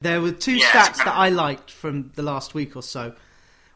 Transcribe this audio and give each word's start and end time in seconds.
There 0.00 0.20
were 0.20 0.32
two 0.32 0.56
Yeah, 0.56 0.66
stats 0.66 0.96
that 0.98 1.14
I 1.14 1.28
liked 1.28 1.70
from 1.70 2.12
the 2.14 2.22
last 2.22 2.54
week 2.54 2.74
or 2.74 2.82
so. 2.82 3.14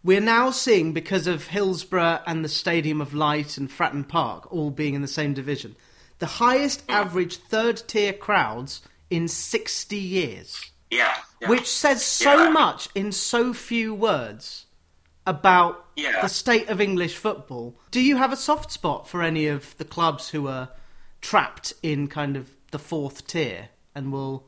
We're 0.03 0.21
now 0.21 0.51
seeing, 0.51 0.93
because 0.93 1.27
of 1.27 1.49
Hillsborough 1.49 2.21
and 2.27 2.45
the 2.45 2.49
Stadium 2.49 3.01
of 3.01 3.15
Light 3.15 3.57
and 3.59 3.71
Fratton 3.71 4.07
Park 4.07 4.53
all 4.53 4.71
being 4.71 4.95
in 4.95 5.03
the 5.03 5.09
same 5.09 5.35
division, 5.35 5.77
the 6.19 6.27
highest 6.27 6.87
mm. 6.87 6.95
average 6.95 7.37
third 7.37 7.83
tier 7.87 8.13
crowds 8.13 8.83
in 9.11 9.29
60 9.29 9.97
years. 9.97 10.71
Yeah, 10.91 11.15
yeah. 11.41 11.49
Which 11.49 11.67
says 11.67 12.05
so 12.05 12.45
Yeah. 12.45 12.51
much 12.51 12.89
in 12.95 13.13
so 13.13 13.53
few 13.53 13.95
words 13.95 14.67
about 15.27 15.87
Yeah. 15.97 16.21
the 16.23 16.29
state 16.29 16.69
of 16.69 16.81
English 16.81 17.17
football. 17.17 17.79
Do 17.91 18.01
you 18.01 18.17
have 18.17 18.33
a 18.33 18.37
soft 18.37 18.71
spot 18.73 19.09
for 19.09 19.23
any 19.23 19.47
of 19.47 19.77
the 19.79 19.85
clubs 19.85 20.31
who 20.31 20.49
are 20.49 20.69
trapped 21.25 21.73
in 21.83 22.07
kind 22.07 22.37
of 22.37 22.51
the 22.71 22.79
fourth 22.79 23.27
tier 23.27 23.71
and 23.95 24.13
will. 24.13 24.45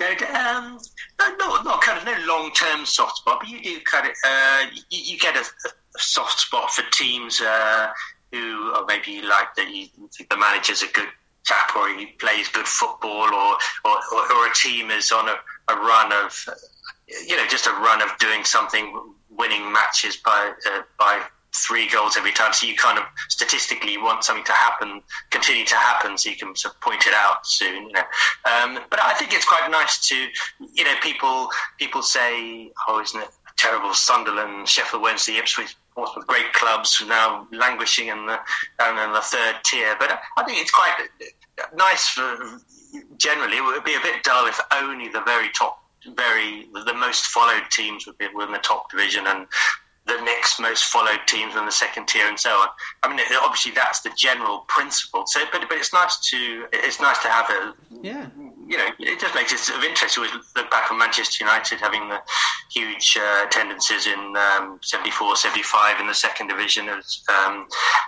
No, 0.00 0.06
um, 0.08 0.78
no, 1.18 1.36
not, 1.36 1.64
not 1.64 1.82
kind 1.82 1.98
of 1.98 2.04
no 2.06 2.14
long 2.26 2.50
term 2.52 2.86
soft 2.86 3.18
spot, 3.18 3.40
but 3.40 3.48
you 3.48 3.60
do 3.60 3.80
kind 3.80 4.06
of 4.06 4.12
uh, 4.26 4.64
you, 4.90 5.12
you 5.12 5.18
get 5.18 5.36
a, 5.36 5.40
a 5.40 5.70
soft 5.98 6.40
spot 6.40 6.70
for 6.70 6.82
teams 6.90 7.42
uh, 7.42 7.92
who, 8.32 8.74
or 8.74 8.86
maybe 8.86 9.10
you 9.10 9.28
like 9.28 9.54
that 9.56 9.68
you 9.68 9.88
the 10.30 10.36
manager's 10.38 10.82
a 10.82 10.86
good 10.86 11.08
chap, 11.44 11.76
or 11.76 11.88
he 11.90 12.06
plays 12.18 12.48
good 12.48 12.66
football, 12.66 13.28
or 13.34 13.56
or, 13.84 13.96
or, 14.14 14.32
or 14.32 14.46
a 14.46 14.54
team 14.54 14.90
is 14.90 15.12
on 15.12 15.28
a, 15.28 15.34
a 15.68 15.76
run 15.76 16.12
of 16.24 16.46
you 17.28 17.36
know 17.36 17.46
just 17.48 17.66
a 17.66 17.72
run 17.72 18.00
of 18.00 18.08
doing 18.18 18.42
something, 18.42 18.98
winning 19.28 19.70
matches 19.70 20.16
by 20.16 20.52
uh, 20.72 20.80
by 20.98 21.20
three 21.54 21.88
goals 21.88 22.16
every 22.16 22.32
time. 22.32 22.52
So 22.52 22.66
you 22.66 22.76
kind 22.76 22.98
of 22.98 23.04
statistically 23.28 23.98
want 23.98 24.24
something 24.24 24.44
to 24.44 24.52
happen, 24.52 25.02
continue 25.30 25.64
to 25.66 25.74
happen, 25.76 26.16
so 26.16 26.30
you 26.30 26.36
can 26.36 26.54
sort 26.56 26.74
of 26.74 26.80
point 26.80 27.06
it 27.06 27.14
out 27.14 27.46
soon. 27.46 27.88
You 27.88 27.92
know, 27.92 28.04
um, 28.44 28.78
but 28.90 29.00
I 29.02 29.14
think 29.14 29.32
it's 29.32 29.46
quite 29.46 29.68
nice 29.70 30.08
to, 30.08 30.16
you 30.74 30.84
know, 30.84 30.94
people 31.02 31.48
people 31.78 32.02
say, 32.02 32.70
oh, 32.88 33.00
isn't 33.00 33.20
it 33.20 33.28
terrible? 33.56 33.94
Sunderland, 33.94 34.68
Sheffield 34.68 35.02
Wednesday, 35.02 35.36
Ipswich. 35.36 35.76
Portsmouth, 35.94 36.26
great 36.28 36.52
clubs 36.52 37.02
now 37.08 37.48
languishing 37.52 38.08
in 38.08 38.26
the 38.26 38.38
down 38.78 38.96
in 38.96 39.12
the 39.12 39.20
third 39.20 39.56
tier, 39.64 39.96
but 39.98 40.20
I 40.36 40.44
think 40.44 40.60
it's 40.60 40.70
quite 40.70 40.94
nice 41.74 42.08
for 42.08 42.60
generally. 43.16 43.56
It 43.56 43.64
would 43.64 43.84
be 43.84 43.94
a 43.94 44.00
bit 44.00 44.22
dull 44.22 44.46
if 44.46 44.60
only 44.72 45.08
the 45.08 45.22
very 45.22 45.48
top, 45.50 45.82
very 46.14 46.68
the 46.72 46.94
most 46.94 47.26
followed 47.26 47.64
teams 47.70 48.06
would 48.06 48.18
be 48.18 48.26
in 48.26 48.52
the 48.52 48.58
top 48.58 48.90
division 48.90 49.26
and 49.26 49.46
the 50.16 50.24
next 50.24 50.60
most 50.60 50.84
followed 50.84 51.20
teams 51.26 51.54
in 51.56 51.64
the 51.64 51.72
second 51.72 52.06
tier 52.06 52.26
and 52.26 52.38
so 52.38 52.50
on. 52.50 52.68
I 53.02 53.08
mean, 53.08 53.20
obviously 53.42 53.72
that's 53.72 54.00
the 54.00 54.10
general 54.16 54.64
principle. 54.68 55.24
So, 55.26 55.40
but 55.52 55.62
but 55.68 55.78
it's 55.78 55.92
nice 55.92 56.18
to 56.30 56.66
it's 56.72 57.00
nice 57.00 57.18
to 57.22 57.28
have 57.28 57.48
a 57.50 57.74
Yeah. 57.90 58.26
you 58.66 58.76
know 58.78 58.88
it 58.98 59.20
just 59.20 59.34
makes 59.34 59.52
it 59.52 59.58
sort 59.58 59.78
of 59.78 59.84
interesting. 59.84 60.22
We 60.22 60.28
look 60.56 60.70
back 60.70 60.90
on 60.90 60.98
Manchester 60.98 61.44
United 61.44 61.80
having 61.80 62.08
the 62.08 62.20
huge 62.72 63.16
uh, 63.20 63.44
attendances 63.46 64.06
in 64.06 64.34
um, 64.36 64.78
74, 64.82 65.36
75 65.36 66.00
in 66.00 66.06
the 66.06 66.14
second 66.14 66.48
division, 66.48 66.88
as, 66.88 67.22
um, 67.28 67.66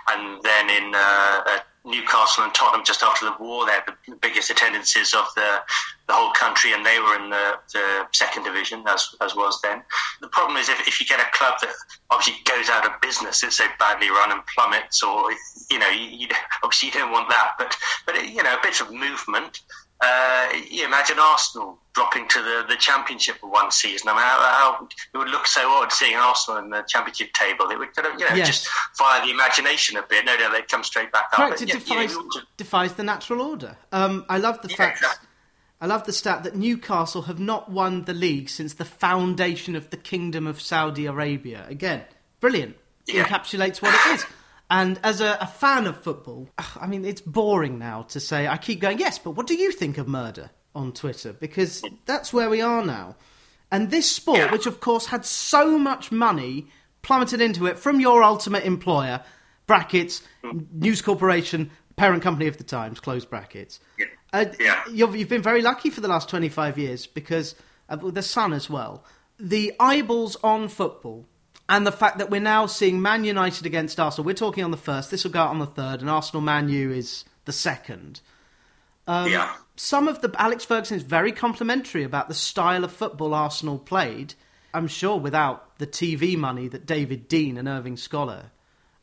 and 0.09 0.41
then 0.43 0.69
in 0.69 0.93
uh, 0.95 1.41
uh, 1.45 1.59
Newcastle 1.85 2.45
and 2.45 2.53
Tottenham 2.53 2.85
just 2.85 3.03
after 3.03 3.25
the 3.25 3.35
war. 3.39 3.65
They 3.65 3.73
had 3.73 3.83
the 3.85 4.15
biggest 4.15 4.49
attendances 4.49 5.13
of 5.13 5.25
the 5.35 5.59
the 6.07 6.13
whole 6.13 6.31
country, 6.31 6.73
and 6.73 6.85
they 6.85 6.99
were 6.99 7.15
in 7.15 7.29
the, 7.29 7.53
the 7.73 8.07
second 8.11 8.43
division 8.43 8.83
as 8.87 9.15
as 9.21 9.35
was 9.35 9.59
then. 9.61 9.83
The 10.21 10.29
problem 10.29 10.57
is 10.57 10.69
if, 10.69 10.87
if 10.87 10.99
you 10.99 11.05
get 11.05 11.19
a 11.19 11.29
club 11.33 11.55
that 11.61 11.69
obviously 12.09 12.41
goes 12.45 12.69
out 12.69 12.85
of 12.85 12.99
business, 13.01 13.43
it's 13.43 13.57
so 13.57 13.65
badly 13.79 14.09
run 14.09 14.31
and 14.31 14.41
plummets, 14.55 15.03
or 15.03 15.31
you 15.69 15.79
know, 15.79 15.89
you, 15.89 16.05
you 16.05 16.27
obviously 16.63 16.87
you 16.87 16.93
don't 16.93 17.11
want 17.11 17.29
that. 17.29 17.51
But 17.57 17.75
but 18.05 18.15
you 18.29 18.43
know, 18.43 18.53
a 18.53 18.61
bit 18.61 18.79
of 18.79 18.91
movement. 18.91 19.59
Uh, 20.05 20.49
you 20.69 20.85
imagine 20.85 21.17
Arsenal 21.19 21.77
dropping 21.93 22.27
to 22.27 22.39
the, 22.41 22.65
the 22.67 22.75
championship 22.75 23.37
for 23.37 23.49
one 23.49 23.71
season. 23.71 24.09
I 24.09 24.13
mean, 24.13 24.21
how, 24.21 24.39
how 24.79 24.87
it 25.13 25.17
would 25.17 25.29
look 25.29 25.45
so 25.47 25.61
odd 25.71 25.91
seeing 25.93 26.15
Arsenal 26.15 26.59
in 26.63 26.69
the 26.71 26.83
championship 26.87 27.31
table. 27.33 27.69
It 27.69 27.77
would 27.79 27.95
kind 27.95 28.07
of, 28.13 28.19
you 28.19 28.27
know, 28.27 28.35
Yes. 28.35 28.47
just 28.47 28.67
fire 28.97 29.23
the 29.25 29.31
imagination 29.31 29.95
a 29.97 30.01
bit. 30.03 30.25
No 30.25 30.35
doubt 30.35 30.51
they'd 30.51 30.67
come 30.67 30.83
straight 30.83 31.11
back 31.11 31.25
up. 31.31 31.33
Correct, 31.33 31.51
But, 31.53 31.61
it 31.61 31.67
yeah, 31.69 31.73
defies, 31.75 32.11
you 32.11 32.29
to- 32.33 32.47
defies 32.57 32.93
the 32.93 33.03
natural 33.03 33.41
order. 33.41 33.77
Um, 33.91 34.25
I 34.27 34.39
love 34.39 34.61
the 34.61 34.69
Yeah, 34.69 34.75
fact. 34.75 34.97
exactly. 34.97 35.27
I 35.79 35.85
love 35.85 36.05
the 36.05 36.13
stat 36.13 36.43
that 36.43 36.55
Newcastle 36.55 37.23
have 37.23 37.39
not 37.39 37.69
won 37.69 38.05
the 38.05 38.13
league 38.13 38.49
since 38.49 38.73
the 38.73 38.85
foundation 38.85 39.75
of 39.75 39.89
the 39.89 39.97
Kingdom 39.97 40.47
of 40.47 40.61
Saudi 40.61 41.05
Arabia. 41.05 41.65
Again, 41.69 42.03
brilliant. 42.39 42.75
Yeah. 43.05 43.25
Encapsulates 43.25 43.81
what 43.81 43.93
it 43.93 44.13
is. 44.15 44.25
And 44.69 44.99
as 45.03 45.21
a, 45.21 45.37
a 45.39 45.47
fan 45.47 45.85
of 45.87 46.01
football, 46.01 46.49
I 46.79 46.87
mean, 46.87 47.05
it's 47.05 47.21
boring 47.21 47.77
now 47.77 48.03
to 48.03 48.19
say. 48.19 48.47
I 48.47 48.57
keep 48.57 48.79
going, 48.79 48.97
yes, 48.99 49.19
but 49.19 49.31
what 49.31 49.45
do 49.47 49.55
you 49.55 49.71
think 49.71 49.97
of 49.97 50.07
Murdoch 50.07 50.49
on 50.73 50.91
Twitter? 50.93 51.33
Because 51.33 51.83
that's 52.05 52.33
where 52.33 52.49
we 52.49 52.61
are 52.61 52.83
now. 52.83 53.15
And 53.71 53.91
this 53.91 54.09
sport, 54.09 54.37
Yeah. 54.39 54.51
which 54.51 54.65
of 54.65 54.79
course 54.79 55.07
had 55.07 55.25
so 55.25 55.77
much 55.77 56.11
money 56.11 56.67
plummeted 57.01 57.41
into 57.41 57.65
it 57.67 57.77
from 57.77 57.99
your 57.99 58.23
ultimate 58.23 58.63
employer, 58.63 59.21
brackets, 59.67 60.21
News 60.71 61.01
Corporation, 61.01 61.69
parent 61.95 62.23
company 62.23 62.47
of 62.47 62.57
the 62.57 62.63
Times, 62.63 62.99
close 62.99 63.25
brackets. 63.25 63.79
Yeah. 63.99 64.05
Uh, 64.31 64.45
Yeah. 64.59 64.81
You've, 64.89 65.15
you've 65.15 65.29
been 65.29 65.43
very 65.43 65.61
lucky 65.61 65.89
for 65.89 66.01
the 66.01 66.07
last 66.07 66.29
25 66.29 66.77
years 66.79 67.05
because 67.05 67.55
uh, 67.89 67.95
the 67.97 68.23
Sun 68.23 68.53
as 68.53 68.69
well. 68.69 69.03
The 69.39 69.73
eyeballs 69.79 70.35
on 70.43 70.67
football 70.69 71.27
and 71.69 71.87
the 71.87 71.91
fact 71.91 72.17
that 72.17 72.29
we're 72.29 72.41
now 72.41 72.65
seeing 72.65 73.01
Man 73.01 73.23
United 73.23 73.65
against 73.65 73.99
Arsenal. 73.99 74.25
We're 74.25 74.33
talking 74.33 74.63
on 74.63 74.71
the 74.71 74.77
first, 74.77 75.11
this 75.11 75.23
will 75.23 75.31
go 75.31 75.41
out 75.41 75.49
on 75.49 75.59
the 75.59 75.65
third, 75.65 76.01
and 76.01 76.09
Arsenal 76.09 76.41
Man 76.41 76.69
U 76.69 76.91
is 76.91 77.25
the 77.45 77.53
second. 77.53 78.21
Um, 79.07 79.31
yeah. 79.31 79.55
Some 79.75 80.07
of 80.07 80.21
the 80.21 80.33
Alex 80.37 80.65
Ferguson 80.65 80.97
is 80.97 81.03
very 81.03 81.31
complimentary 81.31 82.03
about 82.03 82.27
the 82.27 82.33
style 82.33 82.83
of 82.83 82.91
football 82.91 83.33
Arsenal 83.33 83.79
played. 83.79 84.35
I'm 84.73 84.87
sure 84.87 85.17
without 85.17 85.77
the 85.77 85.87
TV 85.87 86.37
money 86.37 86.67
that 86.67 86.85
David 86.85 87.29
Dein 87.29 87.57
and 87.57 87.67
Irving 87.67 87.97
Scholar 87.97 88.51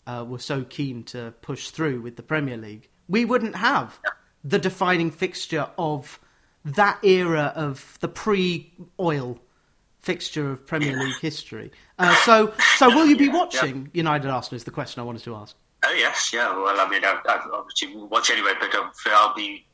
uh, 0.06 0.24
were 0.26 0.38
so 0.38 0.64
keen 0.64 1.04
to 1.04 1.34
push 1.42 1.70
through 1.70 2.00
with 2.00 2.16
the 2.16 2.22
Premier 2.22 2.56
League, 2.56 2.88
we 3.08 3.24
wouldn't 3.24 3.56
have 3.56 3.98
the 4.44 4.58
defining 4.58 5.10
fixture 5.10 5.68
of 5.76 6.18
that 6.64 7.02
era 7.04 7.52
of 7.54 7.98
the 8.00 8.08
pre-oil 8.08 9.38
fixture 10.00 10.50
of 10.50 10.66
Premier 10.66 10.96
League 10.98 11.18
history. 11.20 11.70
Uh, 11.98 12.14
so, 12.24 12.52
so 12.76 12.88
will 12.88 13.06
you 13.06 13.16
be 13.16 13.26
Yeah, 13.26 13.32
yeah. 13.32 13.38
watching 13.38 13.90
United 13.92 14.28
Arsenal? 14.30 14.56
Is 14.56 14.64
the 14.64 14.70
question 14.70 15.00
I 15.00 15.04
wanted 15.04 15.22
to 15.24 15.34
ask. 15.36 15.54
Oh 15.84 15.92
yes, 15.92 16.30
yeah. 16.32 16.54
Well, 16.54 16.78
I 16.78 16.88
mean, 16.88 17.04
I, 17.04 17.18
I 17.26 17.40
obviously 17.54 17.94
watch 17.96 18.30
anyway, 18.30 18.52
but 18.60 18.74
um, 18.74 18.90
I'll 19.06 19.34
be. 19.34 19.64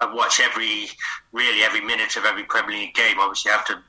I 0.00 0.12
watch 0.14 0.40
every, 0.40 0.86
really 1.32 1.62
every 1.62 1.80
minute 1.80 2.16
of 2.16 2.24
every 2.26 2.44
Premier 2.44 2.76
League 2.76 2.94
game. 2.94 3.16
Obviously, 3.18 3.50
you 3.50 3.56
have 3.56 3.66
to 3.66 3.82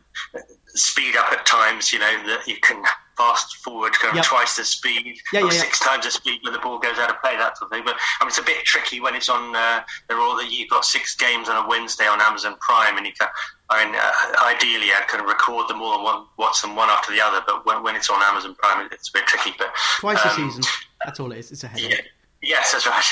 speed 0.67 1.15
up 1.17 1.31
at 1.33 1.45
times. 1.45 1.91
You 1.91 1.99
know 1.99 2.27
that 2.27 2.47
you 2.47 2.55
can 2.61 2.81
fast 3.17 3.57
forward 3.57 3.91
kind 3.93 4.11
of 4.11 4.15
Yep. 4.17 4.25
twice 4.25 4.55
the 4.55 4.63
speed 4.63 5.17
Yeah, 5.33 5.39
or 5.41 5.47
yeah, 5.47 5.53
yeah. 5.53 5.59
six 5.61 5.79
times 5.79 6.05
the 6.05 6.11
speed 6.11 6.39
when 6.43 6.53
the 6.53 6.59
ball 6.59 6.79
goes 6.79 6.97
out 6.99 7.09
of 7.09 7.19
play. 7.21 7.35
That 7.35 7.57
sort 7.57 7.71
of 7.71 7.75
thing. 7.75 7.83
But 7.85 7.95
I 8.19 8.23
mean, 8.23 8.29
it's 8.29 8.37
a 8.37 8.43
bit 8.43 8.63
tricky 8.63 8.99
when 9.01 9.15
it's 9.15 9.27
on. 9.29 9.55
Uh, 9.55 9.81
they're 10.07 10.19
all 10.19 10.41
you've 10.43 10.69
got 10.69 10.85
six 10.85 11.15
games 11.15 11.49
on 11.49 11.65
a 11.65 11.67
Wednesday 11.67 12.07
on 12.07 12.21
Amazon 12.21 12.55
Prime, 12.61 12.97
and 12.97 13.05
you 13.05 13.13
can. 13.13 13.27
I 13.69 13.85
mean, 13.85 13.95
uh, 13.95 14.45
ideally, 14.45 14.91
I 14.91 15.03
can 15.07 15.25
record 15.25 15.67
them 15.67 15.81
all 15.81 15.95
and 15.95 16.03
one, 16.03 16.25
watch 16.37 16.61
them 16.61 16.75
one 16.75 16.89
after 16.89 17.11
the 17.11 17.21
other. 17.21 17.41
But 17.45 17.65
when, 17.65 17.83
when 17.83 17.95
it's 17.95 18.09
on 18.09 18.21
Amazon 18.23 18.55
Prime, 18.55 18.87
it's 18.91 19.09
a 19.09 19.13
bit 19.13 19.25
tricky. 19.25 19.51
But 19.57 19.73
Twice 19.99 20.23
a 20.23 20.29
um, 20.29 20.51
season. 20.51 20.63
That's 21.03 21.19
all 21.19 21.31
it 21.31 21.39
is. 21.39 21.51
It's 21.51 21.63
a 21.63 21.67
headache. 21.67 21.91
yeah. 21.91 21.97
Yes, 22.41 22.71
that's 22.71 22.85
right. 22.85 23.03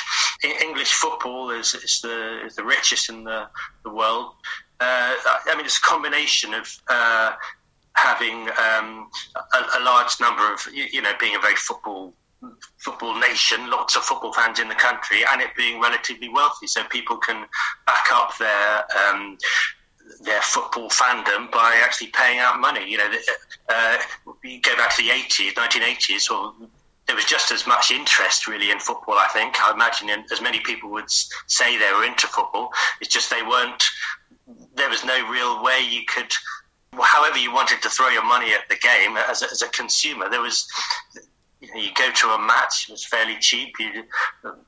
English 0.61 0.93
football 0.93 1.49
is, 1.49 1.73
is 1.73 1.99
the 2.01 2.45
is 2.45 2.55
the 2.55 2.63
richest 2.63 3.09
in 3.09 3.23
the 3.23 3.47
the 3.83 3.89
world. 3.89 4.33
Uh, 4.79 5.13
I 5.47 5.55
mean, 5.55 5.65
it's 5.65 5.77
a 5.77 5.81
combination 5.81 6.53
of 6.53 6.69
uh, 6.87 7.33
having 7.93 8.49
um, 8.49 9.09
a, 9.53 9.79
a 9.79 9.81
large 9.83 10.19
number 10.19 10.53
of 10.53 10.67
you, 10.71 10.85
you 10.91 11.01
know 11.01 11.13
being 11.19 11.35
a 11.35 11.39
very 11.39 11.55
football 11.55 12.13
football 12.77 13.19
nation, 13.19 13.69
lots 13.69 13.95
of 13.95 14.03
football 14.03 14.33
fans 14.33 14.59
in 14.59 14.67
the 14.67 14.75
country, 14.75 15.23
and 15.31 15.41
it 15.41 15.49
being 15.57 15.81
relatively 15.81 16.29
wealthy, 16.29 16.67
so 16.67 16.83
people 16.85 17.17
can 17.17 17.45
back 17.85 18.05
up 18.11 18.37
their. 18.37 18.83
Um, 19.07 19.37
their 20.21 20.41
football 20.41 20.89
fandom 20.89 21.51
by 21.51 21.79
actually 21.83 22.07
paying 22.07 22.39
out 22.39 22.59
money. 22.59 22.89
You 22.89 22.97
know, 22.97 23.11
uh, 23.69 23.97
you 24.43 24.61
go 24.61 24.75
back 24.75 24.95
to 24.95 25.03
the 25.03 25.09
80s, 25.09 25.53
1980s, 25.53 26.31
or 26.31 26.53
there 27.07 27.15
was 27.15 27.25
just 27.25 27.51
as 27.51 27.67
much 27.67 27.91
interest 27.91 28.47
really 28.47 28.71
in 28.71 28.79
football. 28.79 29.15
I 29.15 29.27
think 29.27 29.61
I 29.61 29.71
imagine 29.73 30.09
as 30.31 30.41
many 30.41 30.59
people 30.59 30.89
would 30.91 31.09
say 31.09 31.77
they 31.77 31.91
were 31.97 32.05
into 32.05 32.27
football. 32.27 32.71
It's 33.01 33.13
just 33.13 33.29
they 33.29 33.43
weren't. 33.43 33.83
There 34.75 34.89
was 34.89 35.05
no 35.05 35.29
real 35.29 35.63
way 35.63 35.79
you 35.87 36.01
could. 36.07 36.31
However, 36.99 37.37
you 37.37 37.51
wanted 37.51 37.81
to 37.81 37.89
throw 37.89 38.09
your 38.09 38.25
money 38.25 38.53
at 38.53 38.69
the 38.69 38.77
game 38.77 39.17
as 39.17 39.41
a, 39.41 39.45
as 39.51 39.61
a 39.61 39.67
consumer, 39.69 40.29
there 40.29 40.41
was. 40.41 40.67
You, 41.61 41.73
know, 41.73 41.81
you 41.81 41.89
go 41.95 42.11
to 42.11 42.27
a 42.29 42.39
match; 42.39 42.87
it 42.87 42.91
was 42.91 43.05
fairly 43.05 43.37
cheap. 43.39 43.75
You 43.79 44.03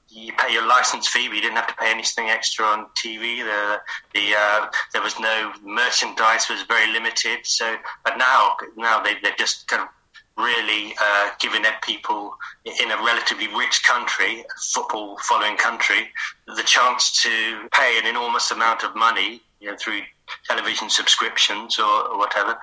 you 0.10 0.34
pay 0.34 0.54
your 0.54 0.66
license 0.66 1.07
fee, 1.07 1.28
but 1.28 1.36
you 1.36 1.42
didn't 1.42 1.57
have 1.57 1.68
to 1.68 1.75
pay 1.75 1.92
anything 1.92 2.30
extra 2.30 2.66
on 2.66 2.88
TV. 2.95 3.44
The 3.44 3.80
the 4.13 4.36
uh, 4.38 4.68
there 4.94 5.01
was 5.01 5.19
no 5.19 5.51
merchandise; 5.63 6.50
was 6.50 6.63
very 6.63 6.92
limited. 6.92 7.39
So, 7.44 7.75
but 8.04 8.18
now 8.18 8.56
now 8.75 9.01
they 9.01 9.16
they're 9.22 9.36
just 9.38 9.68
kind 9.68 9.84
of 9.84 9.89
really 10.38 10.95
uh, 11.01 11.30
giving 11.39 11.63
their 11.63 11.75
people 11.81 12.38
in 12.66 12.92
a 12.92 12.98
relatively 12.98 13.48
rich 13.48 13.84
country, 13.84 14.45
football 14.72 15.18
following 15.24 15.57
country, 15.57 16.10
the 16.45 16.63
chance 16.63 17.24
to 17.24 17.68
pay 17.74 17.98
an 18.00 18.06
enormous 18.06 18.51
amount 18.51 18.84
of 18.84 18.95
money, 18.95 19.42
you 19.60 19.69
know, 19.69 19.75
through 19.78 20.01
television 20.45 20.89
subscriptions 20.89 21.80
or, 21.80 22.10
or 22.10 22.18
whatever. 22.18 22.57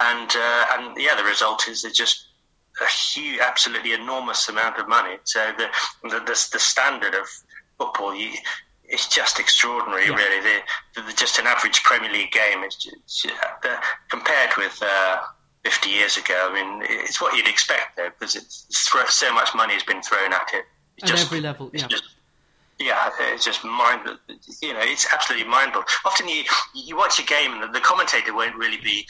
And 0.00 0.30
uh, 0.34 0.66
and 0.72 0.96
yeah, 1.00 1.14
the 1.14 1.24
result 1.24 1.68
is 1.68 1.84
it's 1.84 1.96
just 1.96 2.26
a 2.80 2.86
huge, 2.86 3.40
absolutely 3.40 3.92
enormous 3.92 4.48
amount 4.48 4.78
of 4.78 4.88
money. 4.88 5.16
So 5.24 5.52
the 5.56 5.68
the, 6.08 6.20
the, 6.20 6.48
the 6.52 6.58
standard 6.58 7.14
of 7.14 7.26
football, 7.78 8.14
you, 8.14 8.30
it's 8.84 9.08
just 9.08 9.38
extraordinary, 9.38 10.06
yeah. 10.06 10.14
really. 10.14 10.62
The, 10.94 11.02
the, 11.02 11.12
just 11.12 11.38
an 11.38 11.46
average 11.46 11.82
Premier 11.82 12.12
League 12.12 12.32
game 12.32 12.62
is 12.64 12.76
just, 12.76 13.26
uh, 13.64 13.76
compared 14.10 14.50
with. 14.56 14.82
Uh, 14.82 15.18
50 15.64 15.90
years 15.90 16.16
ago. 16.16 16.48
I 16.50 16.54
mean, 16.54 16.82
it's 16.88 17.20
what 17.20 17.36
you'd 17.36 17.46
expect 17.46 17.96
though, 17.96 18.08
because 18.18 18.34
it's 18.34 18.66
so 18.70 19.34
much 19.34 19.54
money 19.54 19.74
has 19.74 19.82
been 19.82 20.00
thrown 20.00 20.32
at 20.32 20.48
it. 20.54 20.64
It's 20.96 21.10
at 21.10 21.16
just, 21.16 21.26
every 21.26 21.40
level, 21.42 21.70
yeah. 21.72 21.86
Just, 21.86 22.04
yeah, 22.80 23.10
it's 23.34 23.44
just 23.44 23.62
mind. 23.62 24.00
You 24.62 24.72
know, 24.72 24.80
it's 24.80 25.06
absolutely 25.12 25.46
mind 25.46 25.72
blowing. 25.72 25.86
Often 26.06 26.28
you 26.28 26.44
you 26.74 26.96
watch 26.96 27.20
a 27.20 27.22
game 27.22 27.52
and 27.52 27.74
the 27.74 27.80
commentator 27.80 28.34
won't 28.34 28.56
really 28.56 28.78
be. 28.78 29.06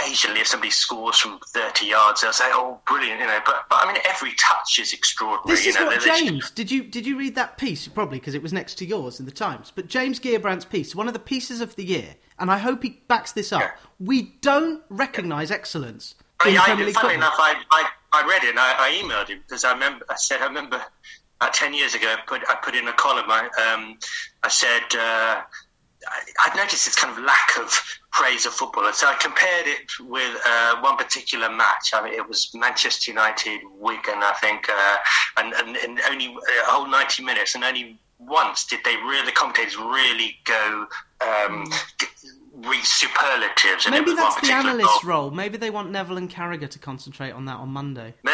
Occasionally, 0.00 0.40
if 0.40 0.46
somebody 0.46 0.70
scores 0.70 1.18
from 1.18 1.38
thirty 1.48 1.86
yards, 1.86 2.22
they'll 2.22 2.32
say, 2.32 2.48
"Oh, 2.48 2.80
brilliant!" 2.86 3.20
You 3.20 3.26
know, 3.26 3.40
but 3.44 3.66
but 3.68 3.80
I 3.82 3.92
mean, 3.92 4.00
every 4.08 4.32
touch 4.32 4.78
is 4.78 4.92
extraordinary. 4.92 5.56
This 5.56 5.66
is 5.66 5.74
you 5.74 5.80
know, 5.80 5.86
what 5.86 6.00
James 6.00 6.50
did. 6.50 6.70
You 6.70 6.82
did 6.84 7.06
you 7.06 7.18
read 7.18 7.34
that 7.34 7.58
piece? 7.58 7.86
Probably 7.88 8.18
because 8.18 8.34
it 8.34 8.42
was 8.42 8.52
next 8.52 8.76
to 8.76 8.86
yours 8.86 9.20
in 9.20 9.26
the 9.26 9.32
Times. 9.32 9.72
But 9.74 9.88
James 9.88 10.18
Gheerbrant's 10.18 10.64
piece, 10.64 10.94
one 10.94 11.06
of 11.06 11.12
the 11.12 11.20
pieces 11.20 11.60
of 11.60 11.76
the 11.76 11.84
year, 11.84 12.16
and 12.38 12.50
I 12.50 12.58
hope 12.58 12.82
he 12.82 13.02
backs 13.08 13.32
this 13.32 13.52
up. 13.52 13.60
Yeah. 13.60 13.70
We 13.98 14.34
don't 14.40 14.82
recognise 14.88 15.50
excellence. 15.50 16.14
In 16.46 16.56
I, 16.56 16.72
League 16.72 16.94
funny 16.94 17.14
enough, 17.14 17.34
I, 17.36 17.62
I, 17.70 17.90
I 18.14 18.26
read 18.26 18.44
it 18.44 18.50
and 18.50 18.58
I, 18.58 18.74
I 18.78 18.92
emailed 18.92 19.28
him 19.28 19.42
because 19.46 19.62
I 19.62 19.72
remember 19.74 20.06
I 20.08 20.14
said 20.16 20.40
I 20.40 20.46
remember 20.46 20.80
about 21.40 21.54
10 21.54 21.72
years 21.74 21.94
ago, 21.94 22.06
I 22.06 22.20
put, 22.26 22.42
I 22.48 22.54
put 22.56 22.74
in 22.74 22.86
a 22.86 22.92
column, 22.92 23.24
I, 23.28 23.48
um, 23.72 23.98
I 24.42 24.48
said, 24.48 24.82
uh, 24.98 25.42
I, 26.08 26.48
would 26.48 26.56
noticed 26.56 26.84
this 26.84 26.94
kind 26.94 27.16
of 27.16 27.22
lack 27.24 27.56
of 27.58 27.70
praise 28.10 28.46
of 28.46 28.52
football. 28.52 28.86
And 28.86 28.94
So 28.94 29.06
I 29.06 29.14
compared 29.14 29.66
it 29.66 29.90
with 30.00 30.40
uh, 30.46 30.80
one 30.80 30.96
particular 30.96 31.50
match. 31.50 31.90
I 31.92 32.02
mean, 32.02 32.14
it 32.14 32.26
was 32.26 32.50
Manchester 32.54 33.10
United, 33.10 33.60
Wigan, 33.78 34.22
I 34.22 34.34
think, 34.40 34.68
uh, 34.68 34.96
and, 35.38 35.52
and, 35.54 35.76
and, 35.76 36.00
only 36.10 36.26
a 36.26 36.70
whole 36.70 36.88
90 36.88 37.24
minutes, 37.24 37.54
and 37.54 37.64
only 37.64 37.98
once 38.18 38.66
did 38.66 38.80
they 38.84 38.96
really, 38.96 39.26
the 39.26 39.32
commentators 39.32 39.76
really 39.76 40.36
go 40.44 40.86
um, 41.20 41.64
superlatives. 42.82 43.88
Maybe 43.88 44.14
that's 44.14 44.40
the 44.40 44.52
analyst 44.52 45.02
goal. 45.02 45.10
role. 45.10 45.30
Maybe 45.30 45.58
they 45.58 45.70
want 45.70 45.90
Neville 45.90 46.16
and 46.16 46.30
Carragher 46.30 46.68
to 46.70 46.78
concentrate 46.78 47.32
on 47.32 47.44
that 47.46 47.56
on 47.56 47.70
Monday. 47.70 48.14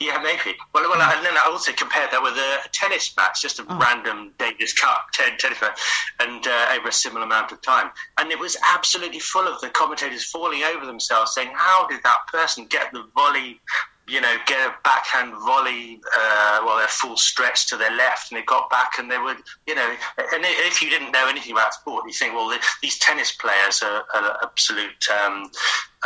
yeah, 0.00 0.18
maybe. 0.22 0.56
Well, 0.74 0.88
well, 0.88 1.00
mm. 1.00 1.16
and 1.16 1.24
then 1.24 1.36
I 1.36 1.46
also 1.46 1.72
compared 1.72 2.10
that 2.10 2.22
with 2.22 2.34
a 2.34 2.68
tennis 2.72 3.14
match, 3.16 3.42
just 3.42 3.58
a 3.58 3.66
oh. 3.68 3.78
random 3.78 4.32
Davis 4.38 4.72
Cup 4.72 5.08
tennis 5.12 5.60
match, 5.60 5.78
and 6.20 6.46
uh, 6.46 6.76
over 6.76 6.88
a 6.88 6.92
similar 6.92 7.24
amount 7.24 7.52
of 7.52 7.62
time. 7.62 7.90
And 8.18 8.30
it 8.30 8.38
was 8.38 8.56
absolutely 8.74 9.20
full 9.20 9.46
of 9.46 9.60
the 9.60 9.68
commentators 9.68 10.24
falling 10.24 10.62
over 10.62 10.86
themselves, 10.86 11.34
saying, 11.34 11.50
"How 11.54 11.86
did 11.86 12.02
that 12.02 12.26
person 12.28 12.66
get 12.66 12.92
the 12.92 13.04
volley 13.14 13.60
you 14.08 14.20
know, 14.20 14.34
get 14.46 14.58
a 14.68 14.74
backhand 14.84 15.32
volley 15.44 16.00
uh, 16.16 16.76
they're 16.78 16.88
full 16.88 17.16
stretch 17.16 17.66
to 17.68 17.76
their 17.76 17.94
left, 17.96 18.30
and 18.30 18.38
they 18.38 18.44
got 18.44 18.70
back, 18.70 18.92
and 18.98 19.10
they 19.10 19.18
were, 19.18 19.36
you 19.66 19.74
know, 19.74 19.94
and 20.18 20.44
if 20.44 20.82
you 20.82 20.90
didn't 20.90 21.10
know 21.12 21.28
anything 21.28 21.52
about 21.52 21.74
sport, 21.74 22.04
you 22.06 22.12
think, 22.12 22.34
well, 22.34 22.56
these 22.82 22.98
tennis 22.98 23.32
players 23.32 23.82
are, 23.82 24.04
are 24.14 24.38
absolute 24.42 25.08
um, 25.24 25.50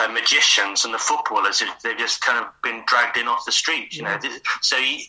uh, 0.00 0.08
magicians, 0.08 0.84
and 0.84 0.94
the 0.94 0.98
footballers 0.98 1.62
they've 1.82 1.98
just 1.98 2.22
kind 2.22 2.38
of 2.38 2.50
been 2.62 2.82
dragged 2.86 3.16
in 3.16 3.26
off 3.26 3.44
the 3.44 3.52
street, 3.52 3.94
you 3.94 4.02
know. 4.02 4.16
So 4.62 4.76
you, 4.76 5.00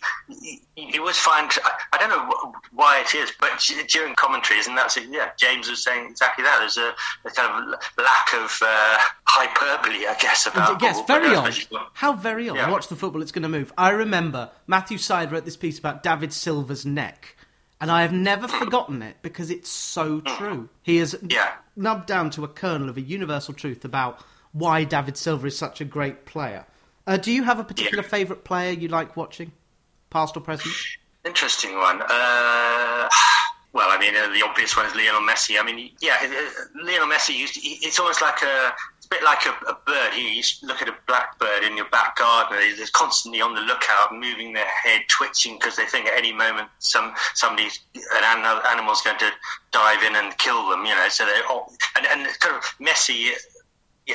you, 0.75 0.99
always 0.99 1.17
find, 1.17 1.49
I, 1.93 1.97
don't 1.97 2.09
know 2.09 2.53
why 2.73 3.01
it 3.01 3.15
is, 3.15 3.31
but 3.39 3.63
during 3.87 4.15
commentaries, 4.15 4.67
and 4.67 4.77
that's 4.77 4.97
it. 4.97 5.05
Yeah, 5.09 5.29
James 5.37 5.69
was 5.69 5.83
saying 5.83 6.09
exactly 6.09 6.43
that. 6.43 6.57
There's 6.59 6.77
a, 6.77 6.93
a 7.25 7.31
kind 7.31 7.73
of 7.73 7.79
lack 7.97 8.33
of 8.33 8.59
uh, 8.61 8.97
hyperbole, 9.23 10.07
I 10.07 10.15
guess, 10.19 10.47
about. 10.47 10.81
Yes, 10.81 11.01
very 11.05 11.35
odd. 11.35 11.55
How 11.93 12.13
very 12.13 12.49
odd. 12.49 12.55
Yeah 12.55 12.71
watch 12.71 12.87
the 12.87 12.95
football, 12.95 13.21
it's 13.21 13.31
going 13.31 13.43
to 13.43 13.49
move. 13.49 13.71
I 13.77 13.91
remember 13.91 14.49
Matthew 14.65 14.97
Syed 14.97 15.31
wrote 15.31 15.45
this 15.45 15.57
piece 15.57 15.77
about 15.77 16.01
David 16.01 16.33
Silva's 16.33 16.85
neck, 16.85 17.35
and 17.79 17.91
I 17.91 18.01
have 18.01 18.13
never 18.13 18.47
forgotten 18.47 19.01
it 19.01 19.17
because 19.21 19.51
it's 19.51 19.69
so 19.69 20.21
true. 20.21 20.69
He 20.81 20.97
has 20.97 21.15
yeah. 21.21 21.53
nubbed 21.75 22.07
down 22.07 22.29
to 22.31 22.43
a 22.43 22.47
kernel 22.47 22.89
of 22.89 22.97
a 22.97 23.01
universal 23.01 23.53
truth 23.53 23.85
about 23.85 24.23
why 24.53 24.83
David 24.83 25.17
Silva 25.17 25.47
is 25.47 25.57
such 25.57 25.81
a 25.81 25.85
great 25.85 26.25
player. 26.25 26.65
Uh, 27.07 27.17
do 27.17 27.31
you 27.31 27.43
have 27.43 27.59
a 27.59 27.63
particular 27.63 28.03
yeah. 28.03 28.09
favourite 28.09 28.43
player 28.43 28.71
you 28.71 28.87
like 28.87 29.17
watching, 29.17 29.51
past 30.09 30.37
or 30.37 30.41
present? 30.41 30.73
Interesting 31.25 31.77
one. 31.77 32.01
Uh, 32.01 33.09
well, 33.73 33.89
I 33.89 33.97
mean, 33.99 34.15
uh, 34.15 34.27
the 34.33 34.43
obvious 34.45 34.75
one 34.75 34.85
is 34.85 34.95
Lionel 34.95 35.21
Messi. 35.21 35.59
I 35.59 35.63
mean, 35.63 35.91
yeah, 36.01 36.17
uh, 36.21 36.83
Lionel 36.83 37.07
Messi. 37.07 37.35
Used 37.35 37.55
to, 37.55 37.61
it's 37.63 37.99
almost 37.99 38.21
like 38.21 38.41
a 38.41 38.73
bit 39.09 39.23
like 39.23 39.45
a, 39.45 39.51
a 39.69 39.77
bird. 39.85 40.13
You, 40.15 40.23
you 40.23 40.43
look 40.63 40.81
at 40.81 40.89
a 40.89 40.95
blackbird 41.07 41.63
in 41.63 41.77
your 41.77 41.89
back 41.89 42.17
garden. 42.17 42.57
They're 42.77 42.87
constantly 42.93 43.41
on 43.41 43.53
the 43.53 43.61
lookout, 43.61 44.13
moving 44.13 44.53
their 44.53 44.65
head, 44.65 45.01
twitching 45.09 45.57
because 45.59 45.75
they 45.75 45.85
think 45.85 46.07
at 46.07 46.17
any 46.17 46.33
moment 46.33 46.69
some 46.79 47.13
somebody, 47.33 47.69
an 47.95 48.45
animal's 48.71 49.01
going 49.01 49.19
to 49.19 49.31
dive 49.71 50.03
in 50.03 50.15
and 50.15 50.37
kill 50.37 50.69
them. 50.69 50.85
You 50.85 50.95
know, 50.95 51.07
so 51.09 51.25
they 51.25 51.41
and 51.97 52.05
and 52.07 52.39
kind 52.39 52.55
of 52.55 52.63
Messi 52.79 53.31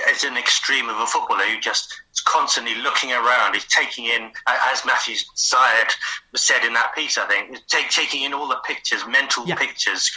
is 0.09 0.25
an 0.25 0.37
extreme 0.37 0.89
of 0.89 0.97
a 0.97 1.07
footballer 1.07 1.45
who 1.45 1.61
just 1.61 1.95
is 2.13 2.21
constantly 2.21 2.75
looking 2.77 3.13
around. 3.13 3.55
He's 3.55 3.67
taking 3.67 4.07
in, 4.07 4.31
as 4.47 4.85
Matthew 4.85 5.17
Syed 5.35 5.89
said 6.35 6.65
in 6.65 6.73
that 6.75 6.95
piece, 6.95 7.19
I 7.19 7.27
think, 7.27 7.67
take, 7.67 7.91
taking 7.91 8.23
in 8.23 8.35
all 8.35 8.49
the 8.49 8.61
pictures, 8.65 9.07
mental 9.07 9.47
yeah. 9.47 9.57
pictures, 9.57 10.11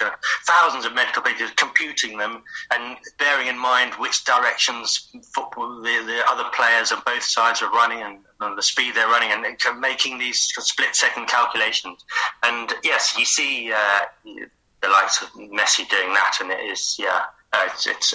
thousands 0.46 0.86
of 0.86 0.94
mental 0.94 1.22
pictures, 1.22 1.52
computing 1.56 2.18
them, 2.18 2.44
and 2.72 2.98
bearing 3.18 3.48
in 3.48 3.58
mind 3.58 3.94
which 3.96 4.24
directions 4.26 5.10
football 5.34 5.82
the, 5.82 6.04
the 6.06 6.22
other 6.30 6.50
players 6.54 6.92
on 6.92 7.02
both 7.06 7.24
sides 7.24 7.62
are 7.62 7.72
running 7.72 8.02
and, 8.02 8.20
and 8.42 8.58
the 8.58 8.64
speed 8.64 8.96
they're 8.96 9.08
running, 9.08 9.32
and 9.32 9.46
making 9.80 10.18
these 10.18 10.40
split-second 10.40 11.28
calculations. 11.28 12.06
And 12.44 12.74
yes, 12.84 13.18
you 13.18 13.26
see 13.26 13.72
uh, 13.74 14.06
the 14.82 14.90
likes 14.90 15.22
of 15.22 15.30
Messi 15.34 15.88
doing 15.90 16.14
that, 16.14 16.38
and 16.42 16.52
it 16.52 16.60
is 16.72 16.98
yeah 17.00 17.08
uh, 17.10 17.24
it's, 17.54 17.88
it's 17.88 18.14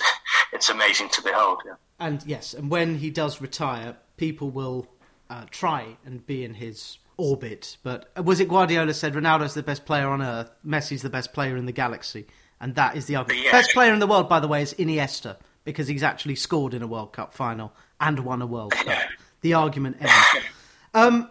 it's 0.52 0.70
amazing 0.70 1.08
to 1.10 1.22
behold. 1.22 1.62
Yeah. 1.66 1.74
And 1.98 2.22
yes, 2.26 2.54
and 2.54 2.70
when 2.70 2.96
he 2.96 3.10
does 3.10 3.40
retire, 3.40 3.96
people 4.16 4.50
will 4.50 4.86
uh, 5.30 5.44
try 5.50 5.96
and 6.04 6.26
be 6.26 6.44
in 6.44 6.54
his 6.54 6.98
orbit. 7.16 7.76
But 7.82 8.10
uh, 8.16 8.22
was 8.22 8.40
it 8.40 8.48
Guardiola 8.48 8.94
said 8.94 9.14
Ronaldo's 9.14 9.54
the 9.54 9.62
best 9.62 9.86
player 9.86 10.08
on 10.08 10.22
earth, 10.22 10.50
Messi's 10.66 11.02
the 11.02 11.10
best 11.10 11.32
player 11.32 11.56
in 11.56 11.66
the 11.66 11.72
galaxy, 11.72 12.26
and 12.60 12.74
that 12.74 12.96
is 12.96 13.06
the 13.06 13.16
argument. 13.16 13.44
Yeah. 13.44 13.52
Best 13.52 13.72
player 13.72 13.92
in 13.92 14.00
the 14.00 14.06
world, 14.06 14.28
by 14.28 14.40
the 14.40 14.48
way, 14.48 14.62
is 14.62 14.74
Iniesta 14.74 15.36
because 15.64 15.88
he's 15.88 16.02
actually 16.02 16.34
scored 16.34 16.74
in 16.74 16.82
a 16.82 16.86
World 16.86 17.12
Cup 17.12 17.32
final 17.32 17.72
and 18.00 18.20
won 18.20 18.42
a 18.42 18.46
World 18.46 18.72
Cup. 18.72 18.98
The 19.40 19.54
argument 19.54 19.96
ends. 20.00 20.12
Um, 20.96 21.28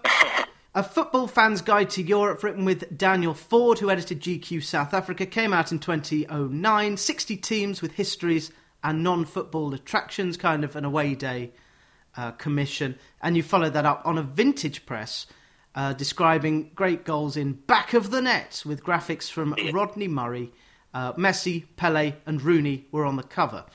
a 0.75 0.81
Football 0.81 1.27
Fan's 1.27 1.61
Guide 1.61 1.91
to 1.91 2.01
Europe, 2.01 2.41
written 2.41 2.65
with 2.65 2.97
Daniel 2.97 3.35
Ford, 3.35 3.77
who 3.77 3.91
edited 3.91 4.21
GQ 4.21 4.63
South 4.63 4.93
Africa, 4.93 5.25
came 5.25 5.53
out 5.53 5.71
in 5.71 5.77
2009. 5.77 6.97
60 6.97 7.37
teams 7.37 7.81
with 7.81 7.93
histories 7.93 8.51
and 8.83 9.03
non 9.03 9.25
football 9.25 9.73
attractions, 9.73 10.35
kind 10.35 10.63
of 10.63 10.75
an 10.75 10.83
away 10.83 11.13
day 11.13 11.51
uh, 12.17 12.31
commission. 12.31 12.97
And 13.21 13.37
you 13.37 13.43
followed 13.43 13.73
that 13.73 13.85
up 13.85 14.01
on 14.03 14.17
a 14.17 14.23
vintage 14.23 14.85
press 14.87 15.27
uh, 15.75 15.93
describing 15.93 16.71
great 16.73 17.05
goals 17.05 17.37
in 17.37 17.53
back 17.53 17.93
of 17.93 18.09
the 18.09 18.21
net 18.21 18.63
with 18.65 18.83
graphics 18.83 19.29
from 19.29 19.55
Rodney 19.71 20.07
Murray. 20.07 20.51
Uh, 20.91 21.13
Messi, 21.13 21.65
Pele, 21.75 22.13
and 22.25 22.41
Rooney 22.41 22.87
were 22.91 23.05
on 23.05 23.15
the 23.15 23.23
cover. 23.23 23.65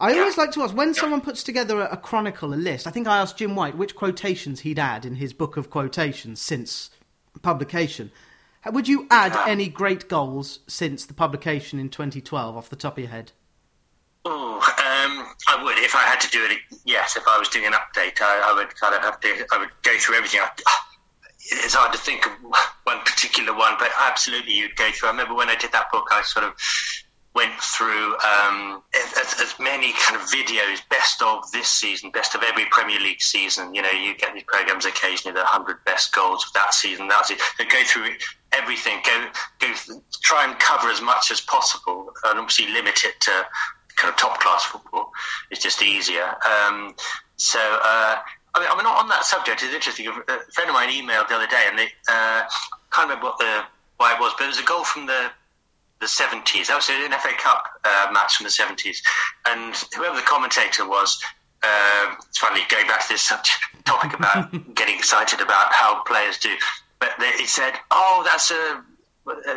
I 0.00 0.18
always 0.18 0.38
like 0.38 0.52
to 0.52 0.62
ask 0.62 0.74
when 0.74 0.94
someone 0.94 1.20
puts 1.20 1.42
together 1.42 1.82
a, 1.82 1.92
a, 1.92 1.96
chronicle, 1.98 2.54
a 2.54 2.56
list. 2.56 2.86
I 2.86 2.90
think 2.90 3.06
I 3.06 3.18
asked 3.18 3.36
Jim 3.36 3.54
White 3.54 3.76
which 3.76 3.94
quotations 3.94 4.60
he'd 4.60 4.78
add 4.78 5.04
in 5.04 5.16
his 5.16 5.34
book 5.34 5.58
of 5.58 5.68
quotations 5.68 6.40
since 6.40 6.88
publication. 7.42 8.10
Would 8.64 8.88
you 8.88 9.06
add 9.10 9.36
any 9.46 9.68
great 9.68 10.08
goals 10.08 10.60
since 10.66 11.04
the 11.04 11.14
publication 11.14 11.78
in 11.78 11.90
2012 11.90 12.56
off 12.56 12.70
the 12.70 12.76
top 12.76 12.94
of 12.94 13.04
your 13.04 13.10
head? 13.10 13.32
Oh, 14.24 14.56
um, 14.56 15.26
I 15.48 15.62
would 15.62 15.78
if 15.78 15.94
I 15.94 16.02
had 16.02 16.20
to 16.20 16.30
do 16.30 16.44
it. 16.44 16.58
Yes, 16.84 17.16
if 17.16 17.24
I 17.26 17.38
was 17.38 17.48
doing 17.48 17.66
an 17.66 17.72
update, 17.72 18.20
I, 18.20 18.52
I 18.52 18.54
would 18.54 18.74
kind 18.78 18.94
of 18.94 19.02
have 19.02 19.20
to. 19.20 19.46
I 19.52 19.58
would 19.58 19.70
go 19.82 19.96
through 19.98 20.16
everything. 20.16 20.40
I, 20.42 20.50
it's 21.40 21.74
hard 21.74 21.92
to 21.92 21.98
think 21.98 22.26
of 22.26 22.32
one 22.84 22.98
particular 23.00 23.56
one, 23.56 23.74
but 23.78 23.90
absolutely 23.98 24.52
you'd 24.52 24.76
go 24.76 24.90
through. 24.92 25.08
I 25.08 25.12
remember 25.12 25.34
when 25.34 25.48
I 25.48 25.56
did 25.56 25.72
that 25.72 25.90
book, 25.90 26.08
I 26.10 26.20
sort 26.22 26.44
of 26.44 26.52
went 27.34 27.52
through 27.60 28.16
um, 28.18 28.82
as, 28.94 29.40
as, 29.40 29.54
many 29.60 29.92
kind 29.92 30.20
of 30.20 30.28
videos, 30.28 30.80
best 30.88 31.22
of 31.22 31.50
this 31.52 31.68
season, 31.68 32.10
best 32.10 32.34
of 32.34 32.42
every 32.42 32.64
Premier 32.70 32.98
League 32.98 33.22
season. 33.22 33.74
You 33.74 33.82
know, 33.82 33.90
you 33.90 34.16
get 34.16 34.34
these 34.34 34.42
programs 34.44 34.84
occasionally, 34.84 35.34
the 35.34 35.44
hundred 35.44 35.84
best 35.84 36.12
goals 36.12 36.44
of 36.44 36.52
that 36.54 36.74
season. 36.74 37.08
That 37.08 37.30
it. 37.30 37.40
They 37.58 37.66
go 37.66 37.82
through 37.84 38.08
everything, 38.52 38.98
go 39.04 39.28
go 39.60 39.72
try 40.22 40.44
and 40.44 40.58
cover 40.58 40.88
as 40.88 41.00
much 41.00 41.30
as 41.30 41.40
possible, 41.40 42.12
and 42.24 42.38
obviously 42.38 42.72
limit 42.72 43.04
it 43.04 43.20
to 43.20 43.46
kind 43.96 44.12
of 44.12 44.18
top 44.18 44.40
class 44.40 44.64
football. 44.64 45.12
It's 45.50 45.62
just 45.62 45.82
easier. 45.82 46.34
Um, 46.44 46.94
so. 47.36 47.60
Uh, 47.60 48.18
I 48.52 48.58
mean, 48.58 48.68
I 48.68 48.76
mean, 48.76 48.86
on 48.86 49.08
that 49.10 49.22
subject, 49.22 49.62
it's 49.62 49.72
interesting. 49.72 50.08
A 50.08 50.12
friend 50.12 50.68
of 50.68 50.74
mine 50.74 50.90
emailed 50.90 51.28
the 51.28 51.36
other 51.36 51.46
day, 51.46 51.66
and 51.68 51.78
they 51.78 51.86
uh, 52.10 52.42
can't 52.90 53.08
remember 53.08 53.26
what 53.26 53.38
the 53.38 53.62
why 53.96 54.14
it 54.14 54.18
was, 54.18 54.32
but 54.36 54.44
it 54.44 54.48
was 54.48 54.58
a 54.58 54.64
goal 54.64 54.82
from 54.82 55.06
the 55.06 55.30
the 56.00 56.06
70s. 56.06 56.66
That 56.66 56.76
was 56.76 56.88
an 56.88 57.12
FA 57.12 57.36
Cup 57.38 57.64
uh, 57.84 58.10
match 58.12 58.36
from 58.36 58.44
the 58.44 58.50
70s. 58.50 58.98
And 59.46 59.74
whoever 59.94 60.16
the 60.16 60.22
commentator 60.22 60.88
was, 60.88 61.22
uh, 61.62 62.14
it's 62.26 62.38
funny 62.38 62.62
going 62.68 62.86
back 62.86 63.02
to 63.02 63.08
this 63.08 63.22
subject, 63.22 63.58
topic 63.84 64.14
about 64.14 64.50
getting 64.74 64.96
excited 64.96 65.40
about 65.40 65.72
how 65.72 66.02
players 66.04 66.38
do. 66.38 66.54
But 66.98 67.10
they, 67.18 67.32
he 67.32 67.46
said, 67.46 67.72
"Oh, 67.90 68.22
that's 68.24 68.50
a 68.50 68.82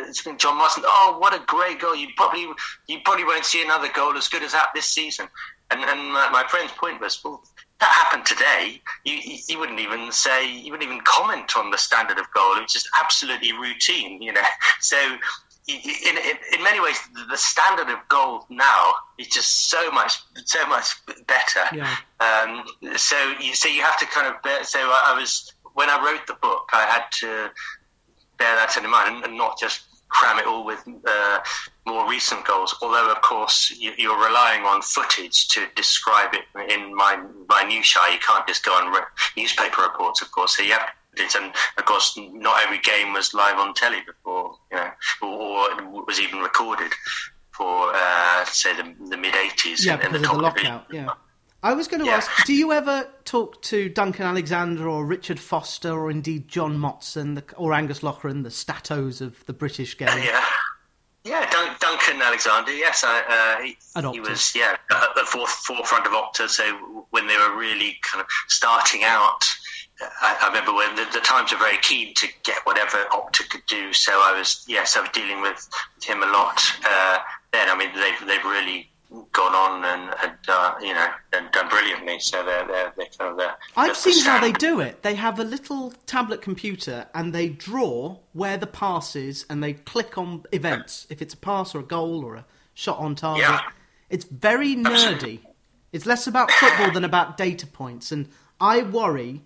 it's 0.06 0.22
been 0.22 0.38
John 0.38 0.60
Motson. 0.60 0.82
Oh, 0.84 1.16
what 1.18 1.34
a 1.34 1.44
great 1.46 1.80
goal! 1.80 1.94
You 1.94 2.08
probably 2.16 2.46
you 2.86 2.98
probably 3.04 3.24
won't 3.24 3.44
see 3.44 3.62
another 3.62 3.88
goal 3.94 4.16
as 4.16 4.28
good 4.28 4.42
as 4.42 4.52
that 4.52 4.68
this 4.74 4.86
season." 4.86 5.28
And, 5.70 5.82
and 5.82 6.12
my, 6.12 6.30
my 6.30 6.44
friend's 6.48 6.72
point 6.72 7.00
was, 7.00 7.22
well, 7.24 7.42
that 7.80 7.88
happened 7.88 8.26
today. 8.26 8.80
You, 9.04 9.14
you, 9.14 9.38
you, 9.48 9.58
wouldn't 9.58 9.80
even 9.80 10.12
say, 10.12 10.48
you 10.48 10.70
wouldn't 10.70 10.88
even 10.88 11.02
comment 11.04 11.56
on 11.56 11.70
the 11.70 11.78
standard 11.78 12.18
of 12.18 12.30
goal. 12.32 12.56
It 12.56 12.62
was 12.62 12.72
just 12.72 12.88
absolutely 13.00 13.52
routine, 13.52 14.22
you 14.22 14.32
know. 14.32 14.40
So 14.80 14.96
in, 15.66 16.16
in, 16.18 16.36
in, 16.54 16.62
many 16.62 16.80
ways, 16.80 16.98
the 17.30 17.36
standard 17.36 17.90
of 17.90 17.98
gold 18.08 18.44
now 18.50 18.92
is 19.18 19.28
just 19.28 19.70
so 19.70 19.90
much, 19.90 20.18
so 20.44 20.66
much 20.66 20.94
better. 21.26 21.74
Yeah. 21.74 21.96
Um, 22.20 22.64
so 22.96 23.16
you, 23.40 23.54
so 23.54 23.68
you 23.68 23.80
have 23.80 23.98
to 23.98 24.06
kind 24.06 24.26
of 24.26 24.42
bear, 24.42 24.62
so 24.64 24.78
I 24.78 25.16
was, 25.18 25.52
when 25.72 25.88
I 25.88 26.02
wrote 26.04 26.26
the 26.26 26.34
book, 26.34 26.68
I 26.72 26.84
had 26.84 27.04
to 27.20 27.50
bear 28.38 28.54
that 28.56 28.76
in 28.76 28.88
mind 28.90 29.24
and 29.24 29.38
not 29.38 29.58
just 29.58 29.84
cram 30.08 30.38
it 30.38 30.46
all 30.46 30.64
with 30.64 30.86
uh, 31.06 31.38
more 31.86 32.08
recent 32.08 32.44
goals. 32.44 32.74
Although, 32.82 33.10
of 33.10 33.20
course, 33.22 33.74
you, 33.76 34.10
are 34.10 34.28
relying 34.28 34.62
on 34.64 34.82
footage 34.82 35.48
to 35.48 35.66
describe 35.74 36.34
it 36.34 36.44
in 36.70 36.94
my 36.94 37.16
minutiae. 37.48 38.12
You 38.12 38.18
can't 38.18 38.46
just 38.46 38.64
go 38.64 38.72
on 38.72 38.92
re- 38.92 39.00
newspaper 39.36 39.82
reports, 39.82 40.22
of 40.22 40.30
course. 40.30 40.56
So 40.56 40.62
you 40.62 40.72
have 40.72 40.88
it, 41.16 41.34
and 41.34 41.52
of 41.78 41.84
course, 41.84 42.18
not 42.18 42.62
every 42.64 42.78
game 42.78 43.12
was 43.12 43.34
live 43.34 43.58
on 43.58 43.74
telly 43.74 44.00
before, 44.06 44.56
you 44.70 44.76
know, 44.76 44.90
or, 45.22 45.82
or 45.82 46.04
was 46.04 46.20
even 46.20 46.40
recorded 46.40 46.92
for, 47.52 47.92
uh, 47.94 48.44
say, 48.46 48.74
the, 48.76 48.94
the 49.08 49.16
mid 49.16 49.34
'80s. 49.34 49.84
Yeah, 49.84 49.94
in, 49.94 49.98
because 50.00 50.16
in 50.16 50.22
the 50.22 50.30
of 50.30 50.36
the 50.36 50.42
lockout. 50.42 50.86
Yeah. 50.90 51.08
I 51.62 51.72
was 51.72 51.88
going 51.88 52.00
to 52.00 52.06
yeah. 52.06 52.16
ask, 52.16 52.44
do 52.44 52.52
you 52.52 52.72
ever 52.72 53.08
talk 53.24 53.62
to 53.62 53.88
Duncan 53.88 54.26
Alexander 54.26 54.86
or 54.86 55.06
Richard 55.06 55.40
Foster 55.40 55.92
or 55.92 56.10
indeed 56.10 56.46
John 56.46 56.76
Motson 56.76 57.42
or 57.56 57.72
Angus 57.72 58.02
Loughran, 58.02 58.42
the 58.42 58.50
statos 58.50 59.22
of 59.22 59.46
the 59.46 59.54
British 59.54 59.94
game? 59.98 60.08
yeah. 60.22 60.44
Yeah, 61.24 61.48
Dun- 61.50 61.74
Duncan 61.80 62.20
Alexander. 62.20 62.70
Yes, 62.70 63.02
I, 63.02 63.56
uh, 63.56 63.62
he, 63.62 64.12
he, 64.12 64.20
was 64.20 64.54
yeah 64.54 64.76
at 64.90 65.14
the 65.14 65.22
forefront 65.24 66.06
of 66.06 66.12
Opta. 66.12 66.50
So 66.50 67.06
when 67.10 67.26
they 67.26 67.36
were 67.38 67.56
really 67.56 67.96
kind 68.02 68.20
of 68.20 68.26
starting 68.48 69.04
out, 69.04 69.40
I, 70.00 70.36
I 70.42 70.46
remember 70.48 70.74
when 70.74 70.96
the, 70.96 71.06
the, 71.12 71.20
Times 71.20 71.52
were 71.52 71.58
very 71.58 71.78
keen 71.78 72.14
to 72.14 72.28
get 72.42 72.58
whatever 72.64 72.98
Opta 73.12 73.48
could 73.48 73.64
do. 73.66 73.92
So 73.92 74.12
I 74.12 74.36
was 74.36 74.64
yes, 74.68 74.96
I 74.96 75.00
was 75.00 75.10
dealing 75.10 75.40
with, 75.40 75.68
with 75.94 76.04
him 76.04 76.22
a 76.22 76.26
lot. 76.26 76.60
Uh, 76.84 77.18
then 77.52 77.68
I 77.70 77.76
mean 77.76 77.90
they've 77.94 78.28
they've 78.28 78.44
really 78.44 78.90
gone 79.32 79.54
on 79.54 79.84
and, 79.84 80.14
and 80.22 80.38
uh, 80.48 80.74
you 80.80 80.92
know 80.92 81.08
and 81.32 81.50
done 81.52 81.68
brilliantly. 81.68 82.18
So 82.20 82.44
they're 82.44 82.66
they're, 82.66 82.92
they're 82.96 83.06
kind 83.18 83.30
of 83.30 83.36
there. 83.36 83.54
I've 83.76 83.96
seen 83.96 84.24
how 84.24 84.40
they 84.40 84.52
do 84.52 84.80
it. 84.80 85.02
They 85.02 85.14
have 85.14 85.38
a 85.38 85.44
little 85.44 85.92
tablet 86.06 86.42
computer 86.42 87.06
and 87.14 87.32
they 87.32 87.48
draw 87.48 88.18
where 88.32 88.56
the 88.56 88.66
pass 88.66 89.14
is, 89.14 89.46
and 89.48 89.62
they 89.62 89.74
click 89.74 90.18
on 90.18 90.44
events 90.52 91.06
if 91.08 91.22
it's 91.22 91.34
a 91.34 91.38
pass 91.38 91.74
or 91.74 91.80
a 91.80 91.84
goal 91.84 92.24
or 92.24 92.34
a 92.34 92.44
shot 92.74 92.98
on 92.98 93.14
target. 93.14 93.42
Yeah. 93.42 93.60
It's 94.10 94.24
very 94.24 94.74
nerdy. 94.74 94.86
Absolutely. 94.86 95.40
It's 95.92 96.06
less 96.06 96.26
about 96.26 96.50
football 96.50 96.90
than 96.90 97.04
about 97.04 97.36
data 97.36 97.66
points, 97.66 98.10
and 98.10 98.28
I 98.60 98.82
worry 98.82 99.42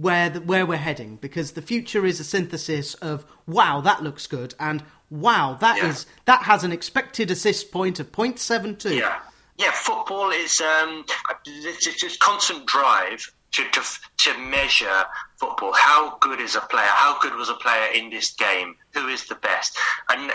where 0.00 0.30
the, 0.30 0.40
where 0.40 0.64
we're 0.64 0.76
heading 0.76 1.16
because 1.16 1.52
the 1.52 1.62
future 1.62 2.06
is 2.06 2.20
a 2.20 2.24
synthesis 2.24 2.94
of 2.94 3.24
wow 3.46 3.80
that 3.80 4.02
looks 4.02 4.26
good 4.26 4.54
and 4.58 4.82
wow 5.10 5.56
that 5.60 5.76
yeah. 5.76 5.88
is 5.88 6.06
that 6.24 6.42
has 6.44 6.64
an 6.64 6.72
expected 6.72 7.30
assist 7.30 7.70
point 7.70 8.00
of 8.00 8.10
0.72 8.12 8.96
yeah. 8.96 9.18
Yeah 9.58 9.72
football 9.72 10.30
is 10.30 10.60
um 10.60 11.04
it's 11.44 12.00
just 12.00 12.18
constant 12.20 12.66
drive 12.66 13.30
to, 13.52 13.64
to 13.70 13.82
to 14.18 14.38
measure 14.38 15.04
football. 15.36 15.72
How 15.74 16.16
good 16.18 16.40
is 16.40 16.56
a 16.56 16.60
player? 16.60 16.86
How 16.86 17.18
good 17.20 17.34
was 17.34 17.48
a 17.48 17.54
player 17.54 17.92
in 17.94 18.10
this 18.10 18.32
game? 18.32 18.76
Who 18.94 19.08
is 19.08 19.26
the 19.26 19.34
best? 19.36 19.76
And 20.08 20.30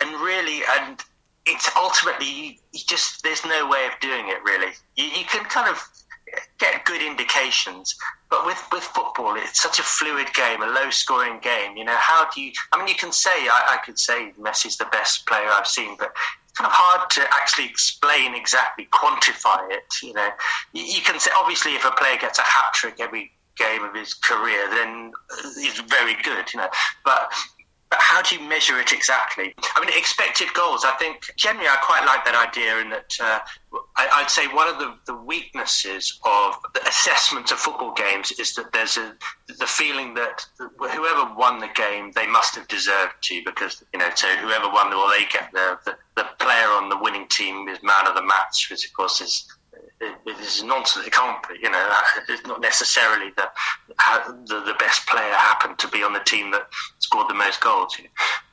and 0.00 0.20
really 0.20 0.62
and 0.78 1.02
it's 1.46 1.70
ultimately 1.76 2.60
you 2.72 2.80
just 2.86 3.22
there's 3.22 3.44
no 3.44 3.68
way 3.68 3.86
of 3.86 3.98
doing 4.00 4.28
it 4.28 4.42
really. 4.44 4.72
You, 4.96 5.04
you 5.04 5.24
can 5.24 5.44
kind 5.44 5.68
of 5.68 5.78
get 6.58 6.84
good 6.84 7.02
indications. 7.02 7.94
But 8.30 8.46
with, 8.46 8.62
with 8.72 8.82
football, 8.82 9.36
it's 9.36 9.62
such 9.62 9.78
a 9.78 9.82
fluid 9.82 10.32
game, 10.34 10.62
a 10.62 10.66
low 10.66 10.90
scoring 10.90 11.38
game. 11.42 11.76
You 11.76 11.84
know, 11.84 11.96
how 11.96 12.28
do 12.30 12.40
you? 12.40 12.52
I 12.72 12.78
mean, 12.78 12.88
you 12.88 12.94
can 12.94 13.12
say 13.12 13.30
I, 13.30 13.76
I 13.78 13.84
could 13.84 13.98
say 13.98 14.32
Messi's 14.40 14.76
the 14.76 14.86
best 14.86 15.26
player 15.26 15.48
I've 15.50 15.66
seen, 15.66 15.96
but 15.98 16.12
it's 16.44 16.52
kind 16.58 16.66
of 16.66 16.72
hard 16.74 17.10
to 17.10 17.22
actually 17.32 17.66
explain 17.66 18.34
exactly, 18.34 18.88
quantify 18.92 19.70
it. 19.70 19.84
You 20.02 20.14
know, 20.14 20.28
you, 20.72 20.82
you 20.82 21.00
can 21.02 21.20
say 21.20 21.30
obviously 21.36 21.74
if 21.74 21.84
a 21.84 21.90
player 21.90 22.16
gets 22.18 22.38
a 22.38 22.42
hat 22.42 22.72
trick 22.74 22.96
every 23.00 23.32
game 23.56 23.84
of 23.84 23.94
his 23.94 24.14
career, 24.14 24.70
then 24.70 25.12
he's 25.56 25.78
very 25.80 26.14
good. 26.22 26.52
You 26.54 26.60
know, 26.60 26.68
but 27.04 27.32
but 27.92 28.00
how 28.00 28.22
do 28.22 28.34
you 28.34 28.48
measure 28.48 28.80
it 28.80 28.90
exactly? 28.90 29.54
I 29.76 29.80
mean, 29.80 29.90
expected 29.94 30.48
goals. 30.54 30.82
I 30.82 30.92
think 30.92 31.26
generally 31.36 31.68
I 31.68 31.76
quite 31.82 32.06
like 32.06 32.24
that 32.24 32.34
idea 32.34 32.78
in 32.78 32.88
that 32.88 33.12
uh, 33.20 33.40
I, 34.10 34.22
would 34.22 34.30
say 34.30 34.46
one 34.48 34.68
of 34.68 34.78
the, 34.78 34.96
the, 35.06 35.14
weaknesses 35.14 36.18
of 36.24 36.56
the 36.74 36.86
assessment 36.88 37.52
of 37.52 37.58
football 37.58 37.92
games 37.92 38.32
is 38.32 38.54
that 38.54 38.72
there's 38.72 38.96
a, 38.96 39.14
the 39.58 39.66
feeling 39.66 40.14
that 40.14 40.44
whoever 40.58 41.34
won 41.34 41.58
the 41.58 41.68
game, 41.74 42.12
they 42.12 42.26
must 42.26 42.54
have 42.54 42.66
deserved 42.68 43.14
to 43.22 43.42
because, 43.44 43.82
you 43.92 43.98
know, 43.98 44.08
so 44.14 44.28
whoever 44.36 44.68
won, 44.68 44.90
the 44.90 44.96
well, 44.96 45.10
they 45.10 45.24
get 45.26 45.50
the, 45.52 45.78
the, 45.84 45.96
the 46.16 46.26
player 46.38 46.68
on 46.68 46.88
the 46.88 46.98
winning 46.98 47.26
team 47.28 47.68
is 47.68 47.82
man 47.82 48.06
of 48.06 48.14
the 48.14 48.22
match, 48.22 48.68
which 48.70 48.86
of 48.86 48.92
course 48.94 49.20
is 49.20 49.46
it, 50.00 50.38
is 50.40 50.62
nonsense. 50.62 51.06
It 51.06 51.12
can't 51.12 51.46
be. 51.48 51.54
You 51.62 51.70
know, 51.70 51.94
it's 52.28 52.46
not 52.46 52.60
necessarily 52.60 53.30
that 53.36 53.52
the, 54.46 54.60
the 54.60 54.74
best 54.78 55.06
player 55.06 55.32
happened 55.32 55.78
to 55.78 55.88
be 55.88 56.02
on 56.02 56.12
the 56.12 56.20
team 56.20 56.50
that 56.52 56.66
scored 56.98 57.28
the 57.28 57.34
most 57.34 57.60
goals. 57.60 57.96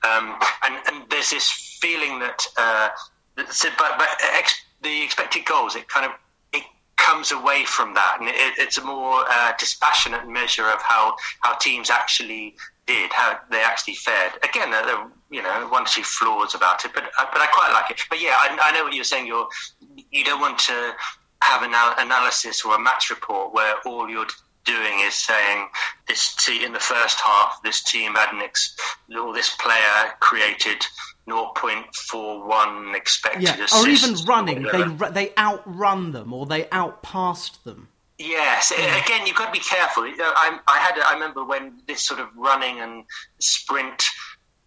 Um, 0.04 0.38
and, 0.64 0.76
and 0.88 1.10
there's 1.10 1.32
this 1.32 1.50
feeling 1.82 2.20
that, 2.20 2.46
uh, 2.58 2.90
that 3.36 3.48
but, 3.78 3.98
but 3.98 4.10
ex, 4.36 4.54
the 4.82 5.04
expected 5.04 5.46
goals, 5.46 5.76
it 5.76 5.88
kind 5.88 6.06
of 6.06 6.12
it 6.54 6.64
comes 6.98 7.32
away 7.32 7.66
from 7.66 7.94
that, 7.94 8.18
and 8.20 8.30
it, 8.30 8.36
it's 8.58 8.78
a 8.78 8.84
more 8.84 9.24
uh, 9.30 9.54
dispassionate 9.58 10.28
measure 10.28 10.68
of 10.70 10.82
how 10.82 11.16
how 11.42 11.56
teams 11.56 11.90
actually 11.90 12.56
did, 12.88 13.12
how 13.14 13.40
they 13.52 13.62
actually 13.62 13.96
fared. 13.96 14.34
Again, 14.44 14.72
there, 14.72 14.84
are 14.84 15.12
you 15.30 15.42
know 15.42 15.68
one 15.70 15.84
or 15.84 15.88
two 15.88 16.04
flaws 16.04 16.56
about 16.56 16.84
it, 16.86 16.92
but 16.94 17.04
uh, 17.04 17.26
but 17.32 17.42
I 17.42 17.48
quite 17.48 17.72
like 17.74 17.92
it. 17.92 18.02
But 18.10 18.22
yeah, 18.22 18.36
I, 18.36 18.58
I 18.62 18.72
know 18.72 18.84
what 18.84 18.94
you're 18.94 19.04
saying. 19.04 19.28
You're 19.28 19.48
you 20.12 20.24
don't 20.24 20.42
want 20.42 20.60
to 20.60 20.94
have 21.42 21.64
an 21.64 21.74
analysis 21.74 22.66
or 22.66 22.76
a 22.76 22.80
match 22.80 23.10
report 23.10 23.54
where 23.54 23.76
all 23.86 24.10
you're 24.10 24.28
doing 24.66 25.00
is 25.02 25.16
saying 25.16 25.68
this 26.08 26.36
team 26.36 26.64
in 26.64 26.74
the 26.74 26.80
first 26.80 27.20
half, 27.20 27.60
this 27.64 27.82
team 27.84 28.14
had 28.14 28.34
an 28.34 28.42
ex- 28.42 28.76
or 29.18 29.34
this 29.34 29.56
player 29.56 30.14
created 30.20 30.86
0.41 31.28 32.96
expected 32.96 33.44
yeah, 33.44 33.68
or 33.78 33.88
even 33.88 34.16
running. 34.26 34.66
Or 34.66 34.72
they 34.72 35.10
they 35.28 35.34
outrun 35.38 36.12
them 36.12 36.34
or 36.34 36.46
they 36.46 36.68
outpassed 36.72 37.64
them. 37.64 37.90
Yes, 38.18 38.74
yeah. 38.78 39.02
again, 39.02 39.26
you've 39.26 39.38
got 39.38 39.46
to 39.46 39.52
be 39.58 39.64
careful. 39.64 40.04
I, 40.04 40.60
I 40.68 40.78
had, 40.78 41.00
I 41.00 41.14
remember 41.14 41.46
when 41.46 41.80
this 41.88 42.02
sort 42.02 42.20
of 42.20 42.28
running 42.36 42.82
and 42.82 43.06
sprint 43.40 44.04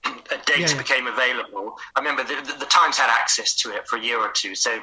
uh, 0.04 0.12
data 0.46 0.61
yeah, 0.61 0.68
yeah. 0.68 0.78
became 0.78 1.06
available. 1.06 1.76
I 1.94 2.00
remember 2.00 2.25
the, 2.25 2.37
the, 2.37 2.61
the, 2.61 2.66
Times 2.66 2.96
had 2.96 3.11
access 3.11 3.54
to 3.56 3.70
it 3.75 3.87
for 3.87 3.96
a 3.96 4.00
year 4.00 4.18
or 4.18 4.30
two, 4.32 4.54
so 4.54 4.70
it, 4.72 4.82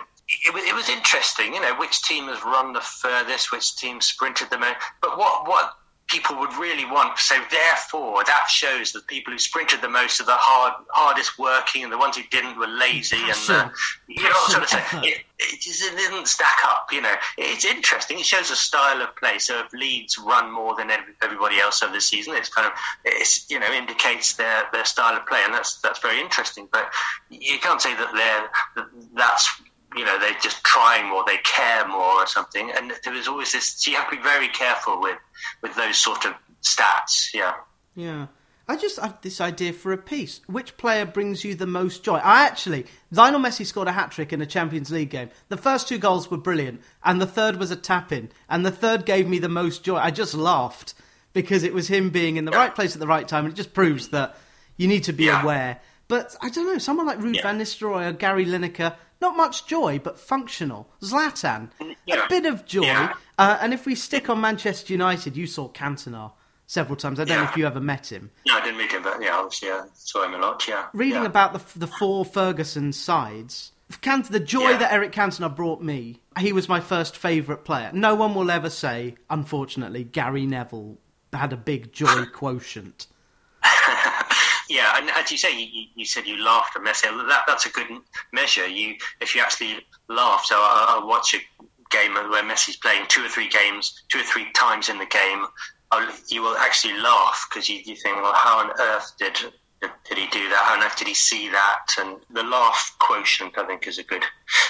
it, 0.55 0.75
was 0.75 0.87
interesting, 0.87 1.55
you 1.55 1.61
know, 1.61 1.73
which 1.79 2.03
team 2.03 2.25
has 2.25 2.43
run 2.43 2.73
the 2.73 2.81
furthest, 2.81 3.51
which 3.51 3.75
team 3.75 4.01
sprinted 4.01 4.51
the 4.51 4.59
most. 4.59 4.75
But 5.01 5.17
what, 5.17 5.47
what 5.47 5.73
people 6.09 6.37
would 6.39 6.53
really 6.55 6.85
want, 6.85 7.17
so 7.19 7.35
therefore 7.51 8.23
that 8.25 8.47
shows 8.49 8.91
that 8.93 9.07
people 9.07 9.31
who 9.31 9.39
sprinted 9.39 9.81
the 9.81 9.89
most 9.89 10.19
are 10.19 10.25
the 10.25 10.31
hard, 10.33 10.73
hardest 10.89 11.37
working, 11.37 11.83
and 11.83 11.93
the 11.93 11.97
ones 11.97 12.17
who 12.17 12.23
didn't 12.31 12.57
were 12.57 12.67
lazy, 12.67 13.17
Passion. 13.17 13.55
and 13.55 13.69
uh, 13.69 13.73
you 14.07 14.23
know, 14.23 14.33
sort 14.47 14.63
of 14.63 14.69
thing. 14.69 15.03
It, 15.03 15.21
it, 15.39 15.61
just, 15.61 15.83
it 15.83 15.95
didn't 15.95 16.27
stack 16.27 16.57
up. 16.65 16.91
You 16.91 17.01
know, 17.01 17.13
it's 17.37 17.63
interesting. 17.63 18.19
It 18.19 18.25
shows 18.25 18.51
a 18.51 18.55
style 18.55 19.01
of 19.01 19.15
play. 19.15 19.37
So 19.39 19.59
if 19.59 19.71
Leeds 19.71 20.17
run 20.17 20.51
more 20.51 20.75
than 20.75 20.91
everybody 21.21 21.59
else 21.59 21.81
over 21.83 21.93
the 21.93 22.01
season, 22.01 22.33
it's 22.35 22.49
kind 22.49 22.67
of 22.67 22.73
it's 23.05 23.49
you 23.49 23.59
know 23.59 23.71
indicates 23.71 24.33
their 24.33 24.63
their 24.73 24.85
style 24.85 25.15
of 25.15 25.25
play, 25.27 25.41
and 25.45 25.53
that's 25.53 25.79
that's 25.81 25.99
very 25.99 26.19
interesting. 26.19 26.67
But 26.71 26.91
you 27.29 27.59
can't 27.59 27.81
say 27.81 27.93
that 27.93 28.49
they're 28.75 28.85
that's 29.15 29.61
you 29.95 30.05
know 30.05 30.19
they're 30.19 30.37
just 30.41 30.63
trying 30.63 31.09
more, 31.09 31.23
they 31.25 31.37
care 31.37 31.87
more 31.87 32.21
or 32.21 32.27
something. 32.27 32.71
And 32.75 32.93
there 33.03 33.13
was 33.13 33.27
always 33.27 33.51
this. 33.51 33.69
So 33.69 33.91
you 33.91 33.97
have 33.97 34.09
to 34.09 34.17
be 34.17 34.21
very 34.21 34.47
careful 34.49 34.99
with 35.01 35.17
with 35.61 35.75
those 35.75 35.97
sort 35.97 36.25
of 36.25 36.33
stats. 36.61 37.33
Yeah. 37.33 37.53
Yeah. 37.95 38.27
I 38.67 38.75
just 38.75 38.99
have 38.99 39.19
this 39.23 39.41
idea 39.41 39.73
for 39.73 39.91
a 39.91 39.97
piece. 39.97 40.41
Which 40.45 40.77
player 40.77 41.03
brings 41.03 41.43
you 41.43 41.55
the 41.55 41.65
most 41.65 42.03
joy? 42.03 42.17
I 42.17 42.45
actually, 42.45 42.85
Lionel 43.09 43.39
Messi 43.39 43.65
scored 43.65 43.87
a 43.87 43.91
hat 43.93 44.11
trick 44.11 44.31
in 44.31 44.43
a 44.43 44.45
Champions 44.45 44.91
League 44.91 45.09
game. 45.09 45.31
The 45.47 45.57
first 45.57 45.87
two 45.87 45.97
goals 45.97 46.29
were 46.29 46.37
brilliant, 46.37 46.81
and 47.03 47.19
the 47.19 47.25
third 47.25 47.55
was 47.55 47.71
a 47.71 47.75
tap 47.75 48.11
in, 48.11 48.29
and 48.47 48.63
the 48.63 48.69
third 48.69 49.07
gave 49.07 49.27
me 49.27 49.39
the 49.39 49.49
most 49.49 49.83
joy. 49.83 49.97
I 49.97 50.11
just 50.11 50.35
laughed 50.35 50.93
because 51.33 51.63
it 51.63 51.73
was 51.73 51.87
him 51.87 52.11
being 52.11 52.37
in 52.37 52.45
the 52.45 52.51
right 52.51 52.75
place 52.75 52.93
at 52.93 52.99
the 52.99 53.07
right 53.07 53.27
time, 53.27 53.45
and 53.45 53.53
it 53.53 53.57
just 53.57 53.73
proves 53.73 54.09
that 54.09 54.37
you 54.77 54.87
need 54.87 55.03
to 55.05 55.13
be 55.13 55.25
yeah. 55.25 55.41
aware 55.41 55.81
But 56.07 56.35
I 56.41 56.49
don't 56.49 56.65
know, 56.67 56.77
someone 56.79 57.05
like 57.07 57.19
Ruud 57.19 57.35
Yeah. 57.35 57.43
van 57.43 57.59
Nistelrooy 57.59 58.07
or 58.07 58.11
Gary 58.13 58.45
Lineker, 58.45 58.95
not 59.21 59.35
much 59.37 59.65
joy, 59.67 59.99
but 60.03 60.19
functional. 60.19 60.89
Zlatan, 61.01 61.69
Yeah. 62.05 62.25
a 62.25 62.29
bit 62.29 62.45
of 62.45 62.65
joy. 62.65 62.83
Yeah. 62.83 63.13
Uh, 63.37 63.57
and 63.61 63.73
if 63.73 63.85
we 63.85 63.95
stick 63.95 64.29
on 64.29 64.39
Manchester 64.41 64.93
United, 64.93 65.35
you 65.37 65.47
saw 65.47 65.67
Cantona 65.69 66.31
several 66.67 66.95
times. 66.95 67.19
I 67.19 67.23
don't 67.25 67.37
know 67.37 67.49
if 67.49 67.57
you 67.57 67.65
ever 67.65 67.79
met 67.79 68.11
him. 68.11 68.31
No, 68.45 68.55
I 68.57 68.61
didn't 68.63 68.77
meet 68.77 68.91
him, 68.91 69.03
but 69.03 69.21
yeah, 69.21 69.35
obviously, 69.35 69.69
I 69.71 69.83
saw 69.93 70.23
him 70.23 70.33
a 70.33 70.37
lot. 70.37 70.67
Yeah, 70.67 70.85
Reading 70.93 71.21
yeah. 71.23 71.27
about 71.27 71.53
the, 71.53 71.79
the 71.79 71.87
four 71.87 72.23
Ferguson 72.25 72.93
sides, 72.93 73.71
Cant- 74.01 74.31
the 74.31 74.39
joy 74.39 74.69
Yeah. 74.71 74.77
that 74.77 74.93
Eric 74.93 75.11
Cantona 75.11 75.53
brought 75.53 75.81
me, 75.81 76.21
he 76.37 76.53
was 76.53 76.69
my 76.69 76.79
first 76.79 77.17
favourite 77.17 77.65
player. 77.65 77.89
No 77.93 78.13
one 78.15 78.35
will 78.35 78.51
ever 78.51 78.69
say, 78.69 79.15
unfortunately, 79.31 80.03
Gary 80.03 80.45
Neville 80.45 80.97
had 81.33 81.51
a 81.53 81.57
big 81.57 81.91
joy 81.91 82.25
quotient. 82.31 83.07
Yeah, 84.69 84.93
and 84.97 85.09
as 85.09 85.31
you 85.31 85.37
say, 85.37 85.59
you, 85.59 85.87
you- 85.95 86.05
said 86.05 86.27
you 86.27 86.43
laughed 86.43 86.75
at 86.75 86.83
Messi. 86.83 87.03
That 87.27 87.41
that's 87.47 87.65
a 87.65 87.69
good 87.71 87.87
measure. 88.31 88.67
You 88.67 88.95
if 89.19 89.35
you 89.35 89.41
actually 89.41 89.85
laugh. 90.07 90.45
So 90.45 90.55
I, 90.55 90.99
I 91.01 91.05
watch 91.05 91.33
a 91.33 91.39
game 91.89 92.13
where 92.13 92.43
Messi's 92.43 92.77
playing 92.77 93.05
two 93.07 93.25
or 93.25 93.29
three 93.29 93.49
games, 93.49 94.03
two 94.09 94.19
or 94.19 94.23
three 94.23 94.45
times 94.53 94.89
in 94.89 94.97
the 94.99 95.05
game. 95.07 95.45
You 96.27 96.43
will 96.43 96.55
actually 96.57 96.93
laugh 97.01 97.47
because 97.49 97.67
you, 97.67 97.77
you 97.83 97.95
think, 97.95 98.17
well, 98.17 98.31
how 98.33 98.59
on 98.59 98.71
earth 98.79 99.11
did 99.17 99.35
did 99.81 100.17
he 100.17 100.27
do 100.27 100.49
that? 100.49 100.61
How 100.65 100.85
earth 100.85 100.97
did 100.97 101.07
he 101.07 101.13
see 101.13 101.49
that? 101.49 101.85
And 101.99 102.17
the 102.29 102.43
laugh 102.43 102.95
quotient, 102.99 103.57
I 103.57 103.65
think, 103.65 103.87
is 103.87 103.97
a 103.97 104.03
good 104.03 104.23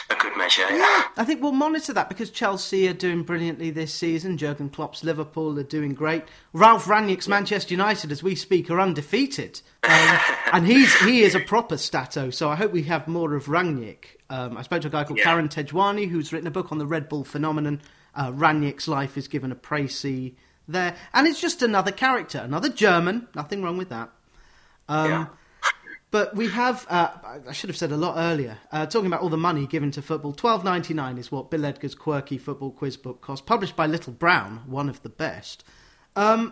a 0.09 0.15
good 0.15 0.35
measure. 0.37 0.65
Yeah. 0.69 1.03
I 1.17 1.23
think 1.25 1.41
we'll 1.41 1.51
monitor 1.51 1.93
that 1.93 2.09
because 2.09 2.29
Chelsea 2.29 2.87
are 2.87 2.93
doing 2.93 3.23
brilliantly 3.23 3.71
this 3.71 3.93
season. 3.93 4.37
Jurgen 4.37 4.69
Klopp's 4.69 5.03
Liverpool 5.03 5.57
are 5.59 5.63
doing 5.63 5.93
great. 5.93 6.23
Ralph 6.53 6.85
Rangnick's 6.85 7.27
Manchester 7.27 7.73
United, 7.73 8.11
as 8.11 8.21
we 8.21 8.35
speak, 8.35 8.69
are 8.69 8.79
undefeated, 8.79 9.61
um, 9.83 10.19
and 10.53 10.67
he's 10.67 10.93
he 11.01 11.21
is 11.21 11.35
a 11.35 11.39
proper 11.39 11.77
stato. 11.77 12.29
So 12.29 12.49
I 12.49 12.55
hope 12.55 12.71
we 12.71 12.83
have 12.83 13.07
more 13.07 13.35
of 13.35 13.45
Rangnick. 13.45 14.05
Um, 14.29 14.57
I 14.57 14.61
spoke 14.61 14.81
to 14.83 14.87
a 14.89 14.91
guy 14.91 15.03
called 15.05 15.19
Yeah. 15.19 15.25
Karen 15.25 15.47
Tejwani 15.49 16.07
who's 16.09 16.31
written 16.31 16.47
a 16.47 16.51
book 16.51 16.71
on 16.71 16.77
the 16.77 16.85
Red 16.85 17.09
Bull 17.09 17.23
phenomenon. 17.23 17.81
Uh, 18.13 18.31
Rangnick's 18.31 18.87
life 18.87 19.17
is 19.17 19.27
given 19.27 19.51
a 19.51 19.55
précis 19.55 20.35
there, 20.67 20.95
and 21.13 21.25
it's 21.25 21.41
just 21.41 21.61
another 21.63 21.91
character, 21.91 22.39
another 22.39 22.69
German. 22.69 23.27
Nothing 23.35 23.63
wrong 23.63 23.77
with 23.77 23.89
that. 23.89 24.09
Um, 24.89 25.09
yeah. 25.09 25.25
But 26.11 26.35
we 26.35 26.49
have, 26.49 26.87
uh, 26.89 27.11
I 27.47 27.53
should 27.53 27.69
have 27.69 27.77
said 27.77 27.91
a 27.91 27.97
lot 27.97 28.15
earlier, 28.17 28.57
uh, 28.71 28.87
talking 28.87 29.05
about 29.05 29.21
all 29.21 29.29
the 29.29 29.37
money 29.37 29.67
given 29.67 29.91
to 29.91 30.01
football. 30.01 30.33
Twelve 30.33 30.63
ninety 30.63 30.93
nine 30.93 31.19
is 31.19 31.31
what 31.31 31.51
Bill 31.51 31.63
Edgar's 31.63 31.93
quirky 31.93 32.39
football 32.39 32.71
quiz 32.71 32.97
book 32.97 33.21
cost, 33.21 33.45
published 33.45 33.75
by 33.75 33.85
Little 33.85 34.13
Brown, 34.13 34.63
one 34.65 34.89
of 34.89 35.01
the 35.03 35.09
best. 35.09 35.63
Um, 36.15 36.51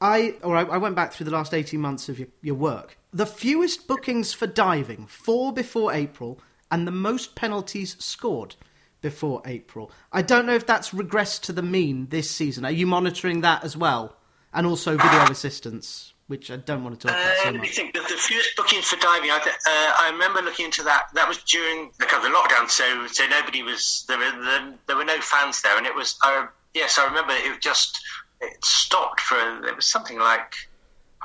I, 0.00 0.36
or 0.42 0.54
I, 0.54 0.64
I 0.64 0.76
went 0.76 0.94
back 0.94 1.14
through 1.14 1.24
the 1.24 1.30
last 1.30 1.54
eighteen 1.54 1.80
months 1.80 2.10
of 2.10 2.18
your, 2.18 2.28
your 2.42 2.54
work. 2.54 2.98
The 3.10 3.24
fewest 3.24 3.88
bookings 3.88 4.34
for 4.34 4.46
diving, 4.46 5.06
four 5.06 5.52
before 5.52 5.94
April, 5.94 6.38
and 6.70 6.86
the 6.86 6.92
most 6.92 7.34
penalties 7.34 7.96
scored 7.98 8.56
before 9.00 9.40
April. 9.46 9.90
I 10.12 10.20
don't 10.22 10.44
know 10.44 10.54
if 10.54 10.66
that's 10.66 10.90
regressed 10.90 11.40
to 11.42 11.52
the 11.52 11.62
mean 11.62 12.08
this 12.10 12.30
season. 12.30 12.66
Are 12.66 12.70
you 12.70 12.86
monitoring 12.86 13.40
that 13.40 13.64
as 13.64 13.76
well? 13.76 14.16
And 14.52 14.66
also 14.66 14.98
video 14.98 15.24
assistance, 15.30 16.11
which 16.28 16.50
I 16.50 16.56
don't 16.56 16.84
want 16.84 17.00
to 17.00 17.08
talk 17.08 17.16
about 17.16 17.30
Uh, 17.30 17.36
so 17.36 17.44
let 17.44 17.52
me 17.54 17.58
much. 17.60 17.70
think. 17.70 17.94
The, 17.94 18.00
the 18.00 18.16
fewest 18.16 18.56
bookings 18.56 18.84
for 18.86 18.96
diving. 18.96 19.30
I, 19.30 19.36
uh, 19.36 19.42
I 19.66 20.10
remember 20.12 20.40
looking 20.42 20.66
into 20.66 20.82
that. 20.84 21.08
That 21.14 21.28
was 21.28 21.38
during 21.38 21.90
the 21.98 22.06
kind 22.06 22.24
of 22.24 22.30
the 22.30 22.36
lockdown, 22.36 22.70
so 22.70 23.06
so 23.08 23.26
nobody 23.26 23.62
was 23.62 24.04
there. 24.08 24.18
Were 24.18 24.44
there, 24.44 24.74
there 24.86 24.96
were 24.96 25.04
no 25.04 25.20
fans 25.20 25.60
there, 25.62 25.76
and 25.76 25.86
it 25.86 25.94
was. 25.94 26.16
Uh, 26.24 26.46
yes, 26.74 26.98
I 26.98 27.04
remember 27.06 27.32
it 27.34 27.60
just 27.60 27.98
it 28.40 28.64
stopped 28.64 29.20
for. 29.20 29.36
It 29.66 29.76
was 29.76 29.86
something 29.86 30.18
like 30.18 30.54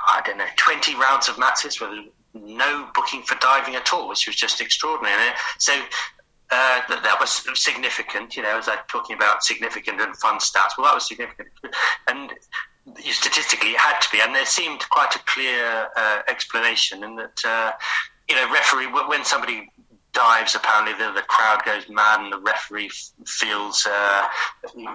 I 0.08 0.20
don't 0.24 0.38
know, 0.38 0.46
twenty 0.56 0.94
rounds 0.94 1.28
of 1.28 1.38
matches 1.38 1.80
with 1.80 1.90
no 2.34 2.88
booking 2.94 3.22
for 3.22 3.34
diving 3.36 3.74
at 3.76 3.92
all, 3.92 4.08
which 4.08 4.26
was 4.26 4.36
just 4.36 4.60
extraordinary. 4.60 5.28
And 5.28 5.36
so. 5.58 5.74
Uh, 6.50 6.80
that, 6.88 7.02
that 7.02 7.20
was 7.20 7.44
significant, 7.60 8.34
you 8.34 8.42
know, 8.42 8.56
as 8.56 8.70
I'm 8.70 8.78
talking 8.88 9.14
about 9.14 9.44
significant 9.44 10.00
and 10.00 10.16
fun 10.16 10.38
stats. 10.38 10.78
Well, 10.78 10.86
that 10.86 10.94
was 10.94 11.06
significant. 11.06 11.50
And 12.08 12.32
statistically, 13.04 13.70
it 13.70 13.78
had 13.78 14.00
to 14.00 14.08
be. 14.10 14.20
And 14.20 14.34
there 14.34 14.46
seemed 14.46 14.88
quite 14.90 15.14
a 15.14 15.20
clear 15.20 15.88
uh, 15.96 16.22
explanation 16.28 17.04
in 17.04 17.16
that, 17.16 17.40
uh, 17.44 17.72
you 18.28 18.36
know, 18.36 18.52
referee, 18.52 18.86
when 18.86 19.24
somebody 19.24 19.70
dives, 20.12 20.54
apparently 20.54 20.92
the, 20.94 21.12
the 21.12 21.22
crowd 21.22 21.62
goes 21.64 21.88
mad 21.88 22.20
and 22.20 22.32
the 22.32 22.38
referee 22.38 22.90
feels, 23.26 23.86
uh, 23.86 24.26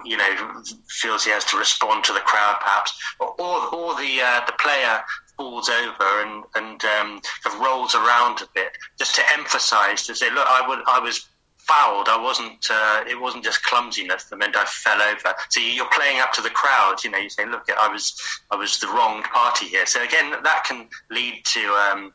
you 0.04 0.16
know, 0.16 0.62
feels 0.88 1.24
he 1.24 1.30
has 1.30 1.44
to 1.46 1.56
respond 1.56 2.04
to 2.04 2.12
the 2.12 2.20
crowd 2.20 2.56
perhaps. 2.60 2.92
Or, 3.20 3.34
or, 3.74 3.94
the, 3.96 4.20
uh, 4.20 4.44
the 4.46 4.52
player 4.58 5.00
falls 5.36 5.68
over 5.68 6.22
and, 6.22 6.44
and 6.54 6.84
um, 6.84 7.20
rolls 7.60 7.94
around 7.94 8.42
a 8.42 8.48
bit 8.54 8.76
just 8.98 9.14
to 9.14 9.22
emphasise, 9.32 10.06
to 10.06 10.14
say, 10.14 10.30
look, 10.30 10.46
I, 10.48 10.66
would, 10.68 10.80
I 10.86 10.98
was 11.00 11.28
fouled. 11.66 12.08
I 12.08 12.20
wasn't. 12.20 12.66
Uh, 12.70 13.04
it 13.08 13.20
wasn't 13.20 13.44
just 13.44 13.62
clumsiness 13.64 14.24
that 14.24 14.36
meant 14.36 14.56
I 14.56 14.64
fell 14.64 15.00
over. 15.00 15.34
So 15.48 15.60
you're 15.60 15.90
playing 15.92 16.20
up 16.20 16.32
to 16.34 16.42
the 16.42 16.50
crowd. 16.50 16.96
You 17.04 17.10
know, 17.10 17.18
you 17.18 17.30
say, 17.30 17.46
"Look, 17.46 17.64
I 17.70 17.88
was, 17.88 18.20
I 18.50 18.56
was 18.56 18.78
the 18.78 18.88
wrong 18.88 19.22
party 19.22 19.66
here." 19.66 19.86
So 19.86 20.02
again, 20.02 20.32
that 20.42 20.64
can 20.66 20.88
lead 21.10 21.44
to 21.44 21.60
um, 21.90 22.12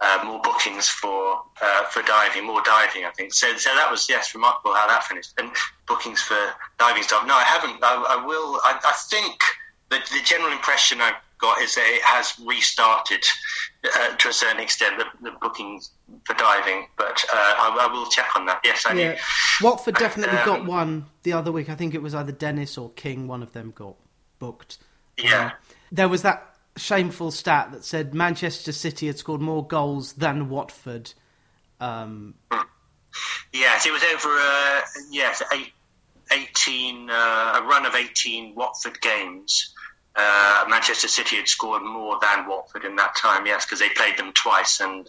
uh, 0.00 0.22
more 0.24 0.40
bookings 0.42 0.88
for 0.88 1.42
uh, 1.62 1.84
for 1.84 2.02
diving, 2.02 2.46
more 2.46 2.62
diving. 2.62 3.04
I 3.04 3.10
think. 3.10 3.34
So, 3.34 3.56
so 3.56 3.70
that 3.74 3.90
was 3.90 4.08
yes, 4.08 4.34
remarkable 4.34 4.74
how 4.74 4.86
that 4.88 5.04
finished. 5.04 5.32
And 5.38 5.50
bookings 5.86 6.22
for 6.22 6.38
diving 6.78 7.02
stuff. 7.02 7.26
No, 7.26 7.34
I 7.34 7.44
haven't. 7.44 7.82
I, 7.82 8.18
I 8.20 8.24
will. 8.24 8.60
I, 8.64 8.78
I 8.84 8.92
think 9.08 9.42
the, 9.90 9.98
the 10.12 10.22
general 10.24 10.52
impression 10.52 11.00
I've 11.00 11.14
got 11.40 11.60
is 11.62 11.74
that 11.74 11.86
it 11.86 12.02
has 12.02 12.34
restarted 12.44 13.24
uh, 13.84 14.14
to 14.16 14.28
a 14.28 14.32
certain 14.32 14.60
extent 14.60 14.98
the, 14.98 15.30
the 15.30 15.36
bookings 15.40 15.90
for 16.24 16.34
diving, 16.34 16.86
but 16.96 17.24
uh, 17.32 17.36
I, 17.36 17.88
I 17.88 17.92
will 17.92 18.06
check 18.10 18.28
on 18.36 18.46
that. 18.46 18.60
Yes, 18.64 18.84
I 18.86 18.92
Yeah, 18.94 19.12
do. 19.14 19.18
Watford 19.62 19.94
definitely 19.96 20.38
Um, 20.38 20.46
got 20.46 20.64
one 20.66 21.06
the 21.22 21.32
other 21.32 21.52
week. 21.52 21.68
I 21.70 21.74
think 21.74 21.94
it 21.94 22.02
was 22.02 22.14
either 22.14 22.32
Dennis 22.32 22.76
or 22.78 22.90
King. 22.90 23.26
One 23.28 23.42
of 23.42 23.52
them 23.52 23.72
got 23.74 23.96
booked. 24.38 24.78
Yeah. 25.18 25.46
Um, 25.46 25.52
there 25.92 26.08
was 26.08 26.22
that 26.22 26.54
shameful 26.76 27.30
stat 27.30 27.72
that 27.72 27.84
said 27.84 28.14
Manchester 28.14 28.72
City 28.72 29.06
had 29.08 29.18
scored 29.18 29.40
more 29.40 29.66
goals 29.66 30.14
than 30.14 30.48
Watford. 30.48 31.12
Um, 31.80 32.34
Yes, 33.52 33.84
it 33.86 33.92
was 33.92 34.04
over. 34.04 34.28
Uh, 34.28 34.80
yes, 35.10 35.42
eight, 35.52 35.72
eighteen 36.32 37.10
uh, 37.10 37.58
a 37.60 37.66
run 37.66 37.84
of 37.84 37.94
eighteen 37.96 38.54
Watford 38.54 39.00
games. 39.00 39.74
Uh, 40.16 40.64
Manchester 40.68 41.08
City 41.08 41.36
had 41.36 41.48
scored 41.48 41.82
more 41.82 42.18
than 42.20 42.46
Watford 42.48 42.84
in 42.84 42.96
that 42.96 43.14
time. 43.16 43.46
Yes, 43.46 43.64
because 43.64 43.78
they 43.78 43.88
played 43.90 44.16
them 44.18 44.32
twice 44.32 44.80
and 44.80 45.08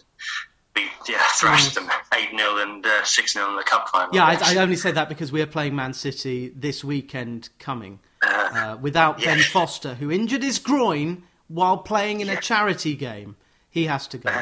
we 0.76 0.82
yeah 1.08 1.18
thrashed 1.34 1.74
them 1.74 1.90
eight 2.14 2.30
0 2.36 2.58
and 2.58 2.86
six 3.04 3.32
0 3.34 3.50
in 3.50 3.56
the 3.56 3.62
cup 3.64 3.88
final. 3.88 4.14
yeah. 4.14 4.24
I, 4.24 4.54
I 4.54 4.56
only 4.58 4.76
say 4.76 4.92
that 4.92 5.08
because 5.08 5.30
we 5.32 5.42
are 5.42 5.46
playing 5.46 5.74
Man 5.74 5.92
City 5.92 6.52
this 6.56 6.82
weekend 6.84 7.48
coming 7.58 7.98
Uh, 8.24 8.28
uh, 8.54 8.76
without 8.80 9.18
yeah. 9.20 9.34
Ben 9.34 9.42
Foster, 9.44 9.94
who 9.96 10.10
injured 10.10 10.42
his 10.42 10.58
groin 10.58 11.24
while 11.48 11.78
playing 11.78 12.20
in 12.20 12.28
a 12.30 12.36
charity 12.40 12.94
game. 12.94 13.36
He 13.68 13.86
has 13.86 14.06
to 14.08 14.18
go. 14.18 14.30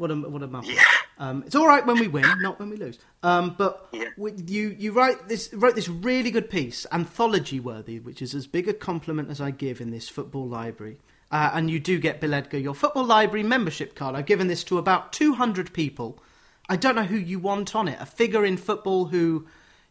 What 0.00 0.10
a 0.10 0.14
what 0.16 0.42
a 0.42 0.48
muppet. 0.48 0.74
Yeah. 0.74 0.82
Um, 1.18 1.42
it's 1.44 1.54
all 1.54 1.68
right 1.68 1.84
when 1.84 1.98
we 2.00 2.08
win, 2.08 2.24
not 2.40 2.58
when 2.58 2.70
we 2.70 2.78
lose. 2.78 2.98
Um, 3.22 3.54
but 3.58 3.86
Yeah. 3.92 4.06
we, 4.16 4.32
you 4.32 4.74
you 4.78 4.92
write 4.92 5.28
this 5.28 5.52
wrote 5.52 5.74
this 5.74 5.90
really 5.90 6.30
good 6.30 6.48
piece, 6.48 6.86
anthology 6.90 7.60
worthy, 7.60 8.00
which 8.00 8.22
is 8.22 8.34
as 8.34 8.46
big 8.46 8.66
a 8.66 8.72
compliment 8.72 9.28
as 9.28 9.42
I 9.42 9.50
give 9.50 9.82
in 9.82 9.90
this 9.90 10.08
football 10.08 10.48
library. 10.48 10.96
Uh, 11.30 11.50
and 11.52 11.70
you 11.70 11.78
do 11.78 11.98
get 11.98 12.18
Bill 12.18 12.32
Edgar 12.32 12.56
your 12.56 12.74
football 12.74 13.04
library 13.04 13.42
membership 13.42 13.94
card. 13.94 14.16
I've 14.16 14.24
given 14.24 14.46
this 14.46 14.64
to 14.64 14.78
about 14.78 15.12
two 15.12 15.34
hundred 15.34 15.74
people. 15.74 16.18
I 16.66 16.76
don't 16.76 16.94
know 16.96 17.04
who 17.04 17.18
you 17.18 17.38
want 17.38 17.74
on 17.76 17.86
it. 17.86 17.98
A 18.00 18.06
figure 18.06 18.42
in 18.46 18.56
football 18.56 19.04
who 19.04 19.46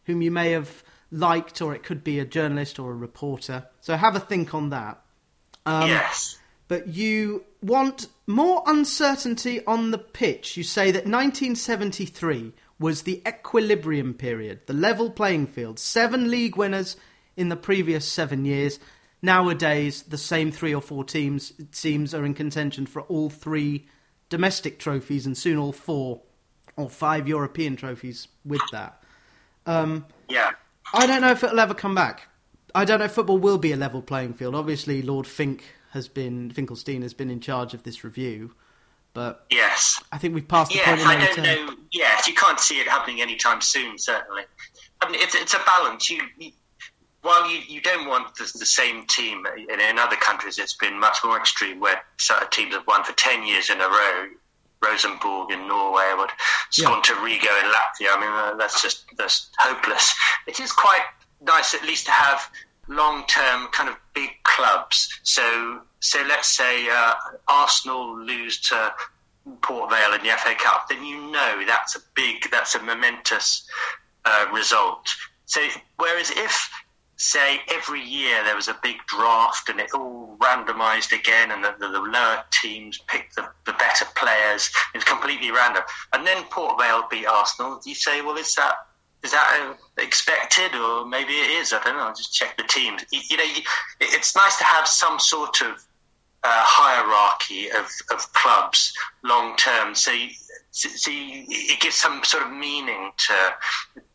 whom 0.06 0.22
you 0.22 0.32
may 0.32 0.50
have 0.50 0.82
liked, 1.12 1.62
or 1.62 1.72
it 1.72 1.84
could 1.84 2.02
be 2.02 2.18
a 2.18 2.24
journalist 2.24 2.80
or 2.80 2.90
a 2.90 2.96
reporter. 2.96 3.66
So 3.80 3.96
have 3.96 4.16
a 4.16 4.20
think 4.20 4.54
on 4.54 4.70
that. 4.70 5.00
Um, 5.64 5.88
yes. 5.88 6.36
But 6.70 6.86
you 6.86 7.42
want 7.60 8.06
more 8.28 8.62
uncertainty 8.64 9.66
on 9.66 9.90
the 9.90 9.98
pitch. 9.98 10.56
You 10.56 10.62
say 10.62 10.92
that 10.92 11.04
1973 11.04 12.52
was 12.78 13.02
the 13.02 13.20
equilibrium 13.26 14.14
period, 14.14 14.60
the 14.66 14.72
level 14.72 15.10
playing 15.10 15.48
field. 15.48 15.80
Seven 15.80 16.30
league 16.30 16.54
winners 16.54 16.96
in 17.36 17.48
the 17.48 17.56
previous 17.56 18.06
seven 18.06 18.44
years. 18.44 18.78
Nowadays, 19.20 20.04
the 20.04 20.16
same 20.16 20.52
three 20.52 20.72
or 20.72 20.80
four 20.80 21.02
teams, 21.02 21.52
it 21.58 21.74
seems, 21.74 22.14
are 22.14 22.24
in 22.24 22.34
contention 22.34 22.86
for 22.86 23.02
all 23.02 23.30
three 23.30 23.88
domestic 24.28 24.78
trophies 24.78 25.26
and 25.26 25.36
soon 25.36 25.58
all 25.58 25.72
four 25.72 26.22
or 26.76 26.88
five 26.88 27.26
European 27.26 27.74
trophies 27.74 28.28
with 28.44 28.62
that. 28.70 29.02
Um, 29.66 30.06
yeah. 30.28 30.52
I 30.94 31.08
don't 31.08 31.22
know 31.22 31.32
if 31.32 31.42
it'll 31.42 31.58
ever 31.58 31.74
come 31.74 31.96
back. 31.96 32.28
I 32.76 32.84
don't 32.84 33.00
know 33.00 33.06
if 33.06 33.12
football 33.12 33.38
will 33.38 33.58
be 33.58 33.72
a 33.72 33.76
level 33.76 34.02
playing 34.02 34.34
field. 34.34 34.54
Obviously, 34.54 35.02
Lord 35.02 35.26
Fink 35.26 35.64
has 35.90 36.08
been 36.08 36.50
Finkelstein 36.50 37.02
has 37.02 37.14
been 37.14 37.30
in 37.30 37.40
charge 37.40 37.74
of 37.74 37.82
this 37.82 38.04
review, 38.04 38.52
but 39.12 39.44
Yes. 39.50 40.02
I 40.12 40.18
think 40.18 40.34
we've 40.34 40.46
passed 40.48 40.70
the 40.70 40.76
Yes, 40.76 40.86
point 40.88 41.00
of 41.00 41.06
I 41.06 41.16
don't 41.16 41.36
return. 41.36 41.66
know. 41.66 41.74
Yes, 41.92 42.26
you 42.28 42.34
can't 42.34 42.60
see 42.60 42.80
it 42.80 42.86
happening 42.88 43.20
anytime 43.20 43.60
soon. 43.60 43.98
Certainly, 43.98 44.42
I 45.00 45.10
mean, 45.10 45.20
it's, 45.20 45.34
it's 45.34 45.54
a 45.54 45.60
balance. 45.66 46.08
You, 46.10 46.22
you 46.38 46.52
while 47.22 47.50
you, 47.50 47.58
you 47.68 47.82
don't 47.82 48.08
want 48.08 48.34
the, 48.36 48.44
the 48.58 48.64
same 48.64 49.06
team 49.06 49.44
in, 49.70 49.78
in 49.80 49.98
other 49.98 50.16
countries, 50.16 50.58
it's 50.58 50.74
been 50.76 50.98
much 50.98 51.18
more 51.22 51.36
extreme 51.36 51.78
where 51.78 52.00
certain 52.18 52.48
teams 52.50 52.74
have 52.74 52.86
won 52.86 53.04
for 53.04 53.12
ten 53.12 53.46
years 53.46 53.68
in 53.70 53.80
a 53.80 53.88
row. 53.88 54.26
Rosenborg 54.82 55.50
in 55.50 55.68
Norway, 55.68 56.10
what 56.16 56.30
Skonto 56.70 57.22
Riga 57.22 57.48
in 57.62 57.70
Latvia. 57.70 58.16
I 58.16 58.18
mean, 58.18 58.30
uh, 58.30 58.56
that's 58.56 58.80
just 58.80 59.04
that's 59.18 59.50
hopeless. 59.58 60.14
It 60.46 60.58
is 60.58 60.72
quite 60.72 61.04
nice, 61.42 61.74
at 61.74 61.82
least, 61.82 62.06
to 62.06 62.12
have 62.12 62.50
long-term 62.90 63.68
kind 63.68 63.88
of 63.88 63.96
big 64.14 64.30
clubs. 64.42 65.08
So, 65.22 65.80
so 66.00 66.22
let's 66.28 66.48
say 66.48 66.88
uh, 66.90 67.14
Arsenal 67.48 68.18
lose 68.18 68.60
to 68.68 68.92
Port 69.62 69.90
Vale 69.90 70.14
in 70.14 70.22
the 70.22 70.30
FA 70.30 70.54
Cup, 70.58 70.88
then 70.88 71.04
you 71.04 71.30
know 71.30 71.62
that's 71.66 71.96
a 71.96 72.00
big, 72.14 72.50
that's 72.50 72.74
a 72.74 72.82
momentous 72.82 73.66
uh, 74.24 74.46
result. 74.52 75.08
So, 75.46 75.60
whereas 75.96 76.30
if 76.30 76.70
say 77.16 77.60
every 77.68 78.00
year 78.00 78.42
there 78.44 78.56
was 78.56 78.68
a 78.68 78.78
big 78.82 78.96
draft 79.06 79.68
and 79.68 79.78
it 79.78 79.90
all 79.92 80.36
randomised 80.38 81.12
again 81.12 81.50
and 81.50 81.62
the, 81.62 81.74
the, 81.78 81.88
the, 81.88 82.00
lower 82.00 82.42
teams 82.50 82.96
picked 83.08 83.36
the, 83.36 83.46
the 83.66 83.74
better 83.74 84.06
players. 84.16 84.70
It's 84.94 85.04
completely 85.04 85.50
random. 85.50 85.82
And 86.14 86.26
then 86.26 86.42
Port 86.44 86.80
Vale 86.80 87.06
beat 87.10 87.26
Arsenal. 87.26 87.78
You 87.84 87.94
say, 87.94 88.22
well, 88.22 88.38
is 88.38 88.54
that 88.54 88.74
is 89.22 89.32
that 89.32 89.76
expected 89.98 90.74
or 90.74 91.06
maybe 91.06 91.32
it 91.32 91.50
is? 91.50 91.72
I 91.72 91.82
don't 91.82 91.96
know. 91.96 92.06
I'll 92.08 92.14
just 92.14 92.34
check 92.34 92.56
the 92.56 92.64
teams. 92.64 93.04
You, 93.12 93.20
you 93.28 93.36
know, 93.36 93.44
you, 93.44 93.62
it's 94.00 94.34
nice 94.34 94.56
to 94.58 94.64
have 94.64 94.86
some 94.86 95.18
sort 95.18 95.60
of 95.60 95.84
uh, 96.42 96.64
hierarchy 96.64 97.70
of, 97.70 97.90
of 98.10 98.32
clubs 98.32 98.94
long 99.22 99.56
term. 99.56 99.94
So, 99.94 100.10
you, 100.10 100.28
so 100.70 101.10
it 101.12 101.80
gives 101.80 101.96
some 101.96 102.24
sort 102.24 102.44
of 102.44 102.52
meaning 102.52 103.10
to, 103.16 103.54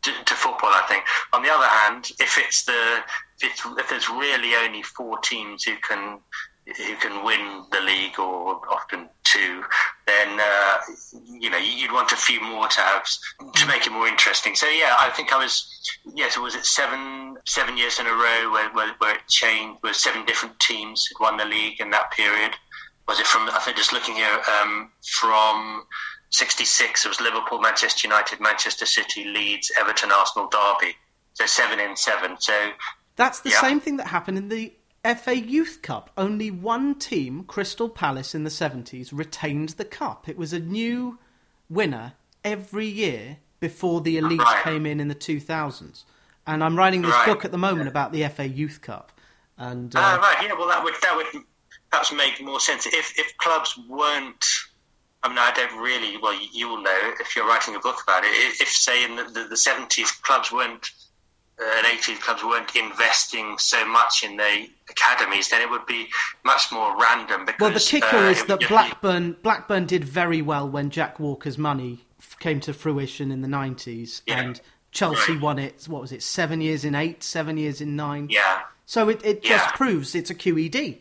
to, 0.02 0.24
to 0.24 0.34
football. 0.34 0.70
I 0.72 0.84
think. 0.88 1.04
On 1.32 1.42
the 1.42 1.50
other 1.50 1.66
hand, 1.66 2.10
if 2.18 2.38
it's 2.38 2.64
the 2.64 3.02
if, 3.40 3.50
it's, 3.50 3.66
if 3.78 3.88
there's 3.88 4.08
really 4.08 4.54
only 4.56 4.82
four 4.82 5.18
teams 5.18 5.64
who 5.64 5.76
can 5.76 6.18
who 6.66 6.96
can 6.96 7.24
win 7.24 7.62
the 7.70 7.80
league 7.80 8.18
or 8.18 8.60
often 8.68 9.08
two, 9.22 9.62
then 10.06 10.40
uh, 10.40 10.78
you 11.24 11.48
know 11.48 11.58
you'd 11.58 11.85
want 11.96 12.12
a 12.12 12.16
few 12.16 12.40
more 12.40 12.68
tabs 12.68 13.18
to 13.54 13.66
make 13.66 13.86
it 13.86 13.92
more 13.92 14.06
interesting. 14.06 14.54
So 14.54 14.68
yeah, 14.68 14.94
I 15.00 15.10
think 15.10 15.32
I 15.32 15.38
was 15.38 15.66
yes, 16.14 16.38
was 16.38 16.54
it 16.54 16.64
seven 16.64 17.36
seven 17.46 17.76
years 17.76 17.98
in 17.98 18.06
a 18.06 18.12
row 18.12 18.52
where, 18.52 18.70
where, 18.72 18.94
where 18.98 19.14
it 19.16 19.26
changed, 19.28 19.78
where 19.82 19.94
seven 19.94 20.24
different 20.26 20.60
teams 20.60 21.08
had 21.08 21.22
won 21.22 21.36
the 21.38 21.44
league 21.44 21.80
in 21.80 21.90
that 21.90 22.12
period. 22.12 22.52
Was 23.08 23.18
it 23.18 23.26
from 23.26 23.48
I 23.50 23.58
think 23.60 23.76
just 23.76 23.92
looking 23.92 24.14
here 24.14 24.38
um, 24.62 24.90
from 25.02 25.84
66, 26.30 27.04
it 27.04 27.08
was 27.08 27.20
Liverpool, 27.20 27.60
Manchester 27.60 28.06
United, 28.06 28.40
Manchester 28.40 28.84
City, 28.84 29.24
Leeds, 29.24 29.72
Everton, 29.78 30.10
Arsenal, 30.12 30.48
Derby. 30.48 30.94
So 31.34 31.46
seven 31.46 31.80
in 31.80 31.96
seven. 31.96 32.36
So 32.38 32.72
that's 33.16 33.40
the 33.40 33.50
yeah. 33.50 33.60
same 33.60 33.80
thing 33.80 33.96
that 33.96 34.08
happened 34.08 34.38
in 34.38 34.48
the 34.48 34.74
FA 35.16 35.36
Youth 35.36 35.80
Cup. 35.82 36.10
Only 36.16 36.50
one 36.50 36.98
team, 36.98 37.44
Crystal 37.44 37.88
Palace 37.88 38.34
in 38.34 38.44
the 38.44 38.50
70s, 38.50 39.10
retained 39.12 39.70
the 39.70 39.84
cup. 39.84 40.28
It 40.28 40.36
was 40.36 40.52
a 40.52 40.58
new 40.58 41.18
winner 41.68 42.14
every 42.44 42.86
year 42.86 43.38
before 43.60 44.00
the 44.00 44.18
elite 44.18 44.40
right. 44.40 44.62
came 44.62 44.86
in 44.86 45.00
in 45.00 45.08
the 45.08 45.14
2000s. 45.14 46.04
And 46.46 46.62
I'm 46.62 46.76
writing 46.76 47.02
this 47.02 47.10
right. 47.10 47.26
book 47.26 47.44
at 47.44 47.50
the 47.50 47.58
moment 47.58 47.88
about 47.88 48.12
the 48.12 48.26
FA 48.28 48.46
Youth 48.46 48.80
Cup. 48.80 49.12
And 49.58 49.94
uh, 49.96 49.98
uh, 49.98 50.18
right, 50.18 50.36
yeah, 50.42 50.52
well, 50.52 50.68
that 50.68 50.84
would 50.84 50.94
that 51.02 51.16
would 51.16 51.42
perhaps 51.90 52.12
make 52.12 52.42
more 52.42 52.60
sense 52.60 52.86
if 52.86 53.18
if 53.18 53.36
clubs 53.38 53.78
weren't 53.88 54.44
I 55.26 55.28
mean, 55.28 55.38
I 55.38 55.50
don't 55.50 55.82
really. 55.82 56.16
Well, 56.18 56.38
you 56.52 56.68
will 56.68 56.82
know 56.82 57.12
if 57.18 57.34
you're 57.34 57.48
writing 57.48 57.74
a 57.74 57.80
book 57.80 57.96
about 58.04 58.22
it. 58.22 58.28
If, 58.60 58.68
say, 58.68 59.04
in 59.04 59.16
the, 59.16 59.24
the, 59.24 59.48
the 59.48 59.56
70s, 59.56 60.22
clubs 60.22 60.52
weren't 60.52 60.90
and 61.58 61.86
80s 61.86 62.20
clubs 62.20 62.44
weren't 62.44 62.74
investing 62.76 63.56
so 63.58 63.86
much 63.86 64.22
in 64.22 64.36
the 64.36 64.68
academies, 64.90 65.48
then 65.48 65.62
it 65.62 65.70
would 65.70 65.86
be 65.86 66.06
much 66.44 66.70
more 66.70 66.96
random. 67.00 67.46
Because, 67.46 67.60
well, 67.60 67.70
the 67.72 67.80
kicker 67.80 68.16
uh, 68.16 68.30
is 68.30 68.44
that 68.44 68.68
Blackburn 68.68 69.36
Blackburn 69.42 69.86
did 69.86 70.04
very 70.04 70.42
well 70.42 70.68
when 70.68 70.90
Jack 70.90 71.18
Walker's 71.18 71.56
money 71.56 72.04
came 72.40 72.60
to 72.60 72.74
fruition 72.74 73.30
in 73.30 73.40
the 73.40 73.48
90s, 73.48 74.22
yeah. 74.26 74.40
and 74.40 74.60
Chelsea 74.90 75.32
right. 75.32 75.40
won 75.40 75.58
it. 75.58 75.84
What 75.88 76.02
was 76.02 76.12
it? 76.12 76.22
Seven 76.22 76.60
years 76.60 76.84
in 76.84 76.94
eight, 76.94 77.22
seven 77.22 77.56
years 77.56 77.80
in 77.80 77.96
nine. 77.96 78.28
Yeah. 78.30 78.62
So 78.84 79.08
it, 79.08 79.24
it 79.24 79.40
yeah. 79.42 79.50
just 79.50 79.74
proves 79.74 80.14
it's 80.14 80.30
a 80.30 80.34
QED. 80.34 80.98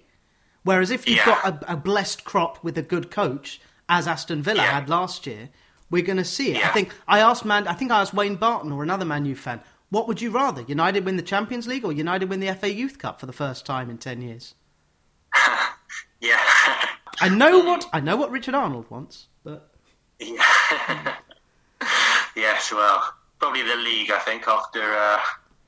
Whereas 0.64 0.90
if 0.90 1.08
you've 1.08 1.18
yeah. 1.18 1.26
got 1.26 1.64
a, 1.64 1.74
a 1.74 1.78
blessed 1.78 2.24
crop 2.24 2.64
with 2.64 2.78
a 2.78 2.82
good 2.82 3.12
coach, 3.12 3.62
as 3.88 4.08
Aston 4.08 4.42
Villa 4.42 4.64
had 4.64 4.90
last 4.90 5.28
year, 5.28 5.50
we're 5.92 6.04
going 6.04 6.18
to 6.18 6.26
see 6.26 6.56
it. 6.56 6.66
I 6.66 6.70
think 6.70 6.94
I 7.08 7.20
asked 7.20 7.46
man, 7.46 7.68
I 7.68 7.74
think 7.74 7.92
I 7.92 8.02
asked 8.02 8.14
Wayne 8.14 8.36
Barton 8.36 8.72
or 8.72 8.82
another 8.82 9.06
Man 9.06 9.26
U 9.26 9.36
fan, 9.36 9.62
what 9.96 10.10
would 10.10 10.22
you 10.22 10.30
rather, 10.30 10.62
United 10.64 11.06
win 11.06 11.16
the 11.16 11.24
Champions 11.24 11.68
League 11.68 11.86
or 11.86 11.94
United 11.94 12.28
win 12.28 12.42
the 12.42 12.54
FA 12.54 12.70
Youth 12.70 13.00
Cup 13.00 13.18
for 13.18 13.28
the 13.28 13.32
first 13.32 13.66
time 13.66 13.90
in 13.90 13.98
ten 13.98 14.22
years? 14.22 14.54
yeah, 16.20 16.38
I 17.22 17.30
know 17.30 17.60
what 17.60 17.86
I 17.94 18.02
know 18.02 18.18
what 18.18 18.30
Richard 18.30 18.56
Arnold 18.56 18.92
wants, 18.92 19.28
but 19.46 19.72
yeah. 20.20 20.36
yes, 22.36 22.74
well, 22.74 23.10
probably 23.40 23.62
the 23.62 23.78
league. 23.78 24.12
I 24.12 24.20
think 24.20 24.46
after 24.50 24.82
uh, 24.82 25.20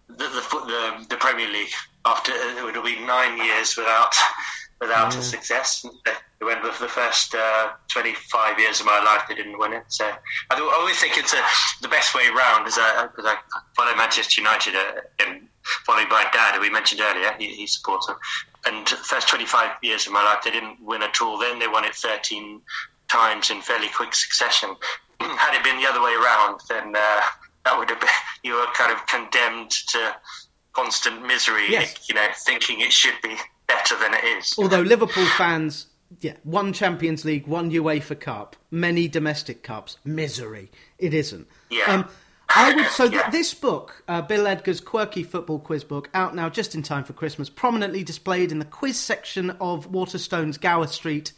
the, 0.10 0.16
the, 0.16 0.42
the 0.74 1.06
the 1.12 1.16
Premier 1.16 1.48
League, 1.48 1.72
after 2.04 2.34
it 2.34 2.62
would 2.66 2.84
be 2.84 3.00
nine 3.06 3.38
years 3.38 3.78
without 3.78 4.14
without 4.82 5.14
yeah. 5.14 5.22
a 5.22 5.24
success. 5.24 5.86
They 6.40 6.46
went 6.46 6.62
for 6.62 6.84
the 6.84 6.90
first 6.90 7.34
uh, 7.34 7.70
25 7.90 8.60
years 8.60 8.80
of 8.80 8.86
my 8.86 9.04
life, 9.04 9.24
they 9.28 9.36
didn't 9.36 9.58
win 9.58 9.74
it. 9.74 9.84
So 9.88 10.06
I, 10.52 10.76
always 10.80 11.00
think 11.00 11.18
it's 11.18 11.34
a, 11.34 11.42
the 11.82 11.88
best 11.88 12.14
way 12.14 12.28
round 12.28 12.66
because 12.66 12.78
I, 12.78 13.08
I, 13.18 13.38
follow 13.76 13.96
Manchester 13.96 14.42
United 14.42 14.76
uh, 14.76 15.02
and 15.26 15.48
followed 15.86 16.10
by 16.10 16.26
Dad, 16.32 16.56
who 16.56 16.62
we 16.62 16.70
mentioned 16.70 17.02
earlier. 17.02 17.34
He, 17.40 17.48
he 17.48 17.66
supports 17.68 18.06
them. 18.06 18.18
And 18.66 18.86
the 18.88 18.98
first 18.98 19.30
25 19.30 19.78
years 19.82 20.06
of 20.06 20.14
my 20.14 20.24
life, 20.24 20.44
they 20.44 20.52
didn't 20.52 20.80
win 20.82 21.02
at 21.02 21.22
all. 21.22 21.40
Then 21.40 21.58
they 21.60 21.68
won 21.68 21.86
it 21.86 21.96
13 21.96 22.62
times 23.08 23.50
in 23.50 23.62
fairly 23.62 23.88
quick 23.90 24.14
succession. 24.14 24.76
Had 25.20 25.58
it 25.58 25.64
been 25.64 25.80
the 25.80 25.88
other 25.88 26.02
way 26.02 26.14
around, 26.14 26.60
then 26.70 26.96
uh, 26.96 27.22
that 27.66 27.78
would 27.78 27.90
have 27.90 28.00
been, 28.00 28.10
you 28.44 28.54
were 28.54 28.68
kind 28.76 28.92
of 28.92 29.06
condemned 29.08 29.72
to 29.72 30.16
constant 30.74 31.26
misery, 31.26 31.66
yes. 31.70 32.08
you 32.08 32.14
know, 32.14 32.28
thinking 32.46 32.82
it 32.82 32.94
should 32.94 33.16
be 33.24 33.36
better 33.68 33.96
than 34.00 34.14
it 34.14 34.24
is. 34.24 34.56
Although 34.58 34.82
Liverpool 34.82 35.26
fans, 35.26 35.88
yeah, 36.20 36.34
one 36.44 36.74
Champions 36.74 37.26
League, 37.26 37.48
one 37.48 37.72
UEFA 37.72 38.20
Cup, 38.20 38.56
many 38.72 39.08
domestic 39.08 39.64
cups, 39.64 39.98
misery. 40.04 40.72
It 40.98 41.14
isn't. 41.14 41.48
Yeah. 41.70 41.86
Um, 41.86 42.10
I 42.50 42.74
would 42.74 42.88
so 42.88 43.04
yeah. 43.12 43.30
this 43.30 43.54
book, 43.54 44.04
uh, 44.08 44.22
Bill 44.22 44.48
Edgar's 44.48 44.80
quirky 44.80 45.24
football 45.24 45.60
quiz 45.60 45.84
book, 45.84 46.10
out 46.14 46.34
now 46.36 46.50
just 46.50 46.76
in 46.76 46.84
time 46.84 47.04
for 47.04 47.14
Christmas, 47.14 47.50
prominently 47.50 48.04
displayed 48.04 48.52
in 48.52 48.60
the 48.60 48.66
quiz 48.66 49.00
section 49.00 49.52
of 49.62 49.92
Waterstones 49.92 50.60
Gower 50.60 50.88
Street, 50.88 51.34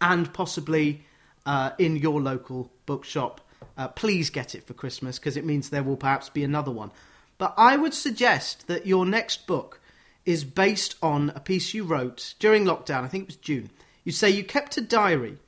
and 0.00 0.32
possibly 0.32 1.04
uh, 1.46 1.70
in 1.78 1.96
your 1.96 2.20
local 2.20 2.72
bookshop. 2.86 3.40
Uh, 3.76 3.88
please 3.88 4.30
get 4.30 4.54
it 4.54 4.66
for 4.66 4.74
Christmas 4.74 5.18
because 5.18 5.36
it 5.36 5.44
means 5.44 5.68
there 5.68 5.82
will 5.82 5.96
perhaps 5.96 6.28
be 6.28 6.44
another 6.44 6.70
one. 6.70 6.90
But 7.38 7.54
I 7.56 7.76
would 7.76 7.94
suggest 7.94 8.68
that 8.68 8.86
your 8.86 9.04
next 9.04 9.46
book 9.46 9.80
is 10.24 10.44
based 10.44 10.94
on 11.02 11.30
a 11.34 11.40
piece 11.40 11.74
you 11.74 11.84
wrote 11.84 12.34
during 12.38 12.64
lockdown. 12.64 13.04
I 13.04 13.08
think 13.08 13.24
it 13.24 13.28
was 13.28 13.36
June. 13.36 13.70
You 14.04 14.12
say 14.12 14.30
you 14.30 14.44
kept 14.44 14.76
a 14.76 14.80
diary 14.80 15.38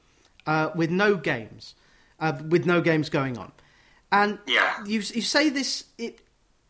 uh, 0.47 0.71
with 0.75 0.91
no 0.91 1.17
games, 1.17 1.75
uh, 2.19 2.41
with 2.49 2.67
no 2.67 2.81
games 2.81 3.09
going 3.09 3.39
on, 3.39 3.53
and 4.11 4.39
yeah. 4.47 4.83
you 4.85 4.97
you 4.99 5.23
say 5.23 5.49
this. 5.49 5.85
It 5.99 6.21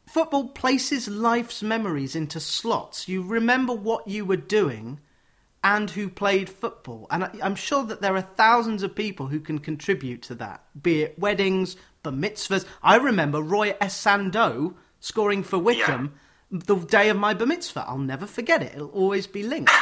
football 0.07 0.49
places 0.49 1.09
life's 1.09 1.63
memories 1.63 2.15
into 2.15 2.41
slots. 2.41 3.09
You 3.09 3.23
remember 3.23 3.73
what 3.73 4.07
you 4.07 4.25
were 4.25 4.37
doing 4.37 5.01
and 5.65 5.91
who 5.91 6.09
played 6.09 6.49
football. 6.49 7.09
And 7.11 7.25
I, 7.25 7.31
am 7.43 7.57
sure 7.57 7.83
that 7.85 8.01
there 8.01 8.15
are 8.15 8.23
thousands 8.23 8.85
of 8.85 8.95
people 8.95 9.27
who 9.27 9.41
can 9.41 9.59
contribute 9.59 10.23
to 10.23 10.35
that, 10.37 10.63
be 10.81 11.03
it 11.03 11.19
weddings, 11.19 11.77
bar 12.05 12.13
mitzvahs. 12.13 12.65
I 12.83 12.97
remember 12.97 13.43
Roy 13.43 13.73
Essandoh 13.73 14.75
scoring 15.01 15.43
for 15.43 15.59
Wycombe 15.59 16.13
yeah 16.15 16.21
the 16.51 16.77
day 16.77 17.09
of 17.09 17.17
my 17.17 17.35
bar 17.35 17.47
mitzvah. 17.47 17.85
I'll 17.87 17.99
never 17.99 18.27
forget 18.27 18.63
it. 18.63 18.75
It'll 18.75 18.89
always 18.89 19.27
be 19.27 19.43
linked. 19.43 19.73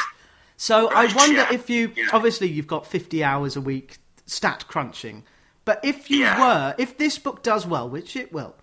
So 0.57 0.89
right, 0.89 1.11
I 1.11 1.15
wonder 1.15 1.41
yeah. 1.41 1.53
if 1.53 1.69
you 1.69 1.91
yeah. 1.95 2.05
obviously 2.13 2.47
you've 2.47 2.67
got 2.67 2.87
50 2.87 3.23
hours 3.23 3.55
a 3.55 3.61
week 3.61 3.97
stat 4.25 4.65
crunching, 4.67 5.23
but 5.65 5.79
if 5.83 6.09
you 6.09 6.19
yeah. 6.19 6.39
were, 6.39 6.75
if 6.77 6.97
this 6.97 7.17
book 7.17 7.43
does 7.43 7.65
well, 7.65 7.89
which 7.89 8.15
it 8.15 8.31
will, 8.31 8.55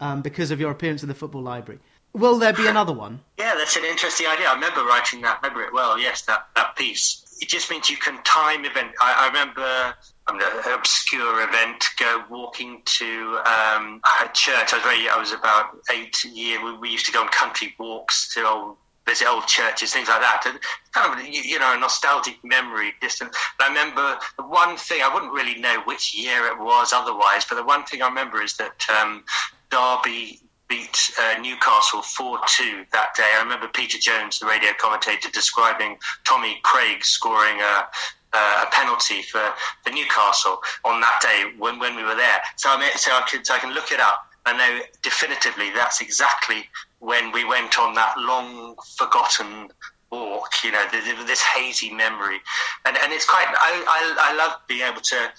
um, 0.00 0.22
because 0.22 0.50
of 0.50 0.60
your 0.60 0.70
appearance 0.70 1.02
in 1.02 1.08
the 1.08 1.14
football 1.14 1.42
library, 1.42 1.80
will 2.12 2.38
there 2.38 2.52
be 2.52 2.66
another 2.66 2.92
one? 2.92 3.20
Yeah, 3.38 3.54
that's 3.56 3.76
an 3.76 3.84
interesting 3.84 4.26
idea. 4.26 4.48
I 4.48 4.54
remember 4.54 4.84
writing 4.84 5.20
that. 5.22 5.40
Remember 5.42 5.64
it 5.64 5.72
well. 5.72 5.98
Yes, 5.98 6.22
that 6.22 6.46
that 6.56 6.76
piece. 6.76 7.20
It 7.40 7.48
just 7.48 7.70
means 7.70 7.90
you 7.90 7.96
can 7.96 8.22
time 8.22 8.64
event. 8.64 8.92
I, 9.00 9.24
I 9.24 9.26
remember 9.26 9.94
an 10.28 10.40
obscure 10.72 11.42
event, 11.42 11.84
go 11.98 12.24
walking 12.30 12.82
to 12.84 13.38
um, 13.44 14.00
a 14.22 14.28
church. 14.32 14.72
I 14.72 14.76
was 14.76 14.82
very, 14.82 15.08
I 15.08 15.16
was 15.18 15.32
about 15.32 15.76
eight 15.92 16.24
years. 16.24 16.60
We, 16.62 16.78
we, 16.78 16.90
used 16.90 17.06
to 17.06 17.12
go 17.12 17.20
on 17.20 17.28
country 17.28 17.74
walks 17.78 18.32
to 18.34 18.46
old, 18.46 18.76
visit 19.06 19.28
old 19.28 19.46
churches, 19.46 19.92
things 19.92 20.08
like 20.08 20.20
that. 20.20 20.44
And 20.46 20.58
kind 20.92 21.18
of, 21.18 21.26
you 21.26 21.58
know, 21.58 21.74
a 21.74 21.78
nostalgic 21.78 22.36
memory, 22.42 22.94
distant. 23.00 23.34
But 23.58 23.66
I 23.66 23.68
remember 23.68 24.18
the 24.36 24.44
one 24.44 24.76
thing, 24.76 25.00
I 25.02 25.12
wouldn't 25.12 25.32
really 25.32 25.60
know 25.60 25.82
which 25.84 26.14
year 26.14 26.46
it 26.46 26.58
was 26.58 26.92
otherwise, 26.92 27.44
but 27.48 27.56
the 27.56 27.64
one 27.64 27.84
thing 27.84 28.02
I 28.02 28.08
remember 28.08 28.42
is 28.42 28.56
that 28.56 28.84
um, 28.88 29.24
Derby 29.70 30.40
beat 30.68 31.10
uh, 31.20 31.40
Newcastle 31.40 32.02
4 32.02 32.38
2 32.46 32.84
that 32.92 33.14
day. 33.14 33.30
I 33.36 33.42
remember 33.42 33.68
Peter 33.68 33.98
Jones, 33.98 34.38
the 34.38 34.46
radio 34.46 34.70
commentator, 34.78 35.30
describing 35.30 35.98
Tommy 36.24 36.58
Craig 36.62 37.04
scoring 37.04 37.60
a 37.60 37.86
uh, 38.34 38.64
a 38.66 38.70
penalty 38.72 39.22
for, 39.22 39.42
for 39.84 39.90
Newcastle 39.92 40.60
on 40.84 41.00
that 41.00 41.20
day 41.22 41.56
when, 41.56 41.78
when 41.78 41.94
we 41.94 42.02
were 42.02 42.16
there. 42.16 42.40
So 42.56 42.68
I, 42.68 42.80
mean, 42.80 42.90
so, 42.96 43.12
I 43.12 43.20
could, 43.30 43.46
so 43.46 43.54
I 43.54 43.58
can 43.58 43.72
look 43.72 43.92
it 43.92 44.00
up 44.00 44.26
and 44.46 44.58
know 44.58 44.80
definitively 45.02 45.70
that's 45.70 46.00
exactly 46.00 46.68
when 47.00 47.32
we 47.32 47.44
went 47.44 47.78
on 47.78 47.94
that 47.94 48.14
long 48.18 48.76
forgotten 48.96 49.68
walk. 50.10 50.62
You 50.62 50.72
know, 50.72 50.86
this 50.90 51.42
hazy 51.42 51.92
memory, 51.92 52.40
and 52.84 52.96
and 52.96 53.12
it's 53.12 53.24
quite. 53.24 53.46
I, 53.48 53.84
I, 53.86 54.32
I 54.32 54.36
love 54.36 54.60
being 54.68 54.82
able 54.82 55.00
to 55.00 55.32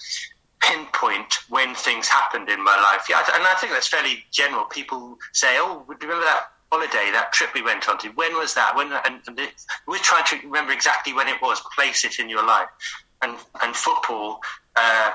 pinpoint 0.60 1.38
when 1.48 1.74
things 1.74 2.08
happened 2.08 2.48
in 2.48 2.62
my 2.62 2.76
life. 2.76 3.06
Yeah, 3.08 3.22
and 3.34 3.46
I 3.46 3.54
think 3.54 3.72
that's 3.72 3.88
fairly 3.88 4.24
general. 4.30 4.64
People 4.64 5.18
say, 5.32 5.56
"Oh, 5.58 5.84
do 5.88 6.06
you 6.06 6.12
remember 6.12 6.24
that 6.24 6.42
holiday, 6.72 7.10
that 7.12 7.32
trip 7.32 7.50
we 7.54 7.62
went 7.62 7.88
on 7.88 7.98
to? 7.98 8.08
When 8.10 8.36
was 8.36 8.54
that? 8.54 8.76
When?" 8.76 8.92
And, 8.92 9.20
and 9.26 9.38
it, 9.38 9.54
we're 9.86 9.98
trying 9.98 10.24
to 10.26 10.36
remember 10.44 10.72
exactly 10.72 11.12
when 11.12 11.28
it 11.28 11.40
was, 11.40 11.60
place 11.74 12.04
it 12.04 12.18
in 12.18 12.28
your 12.28 12.44
life, 12.44 12.68
and 13.22 13.36
and 13.62 13.74
football. 13.74 14.40
Uh, 14.74 15.10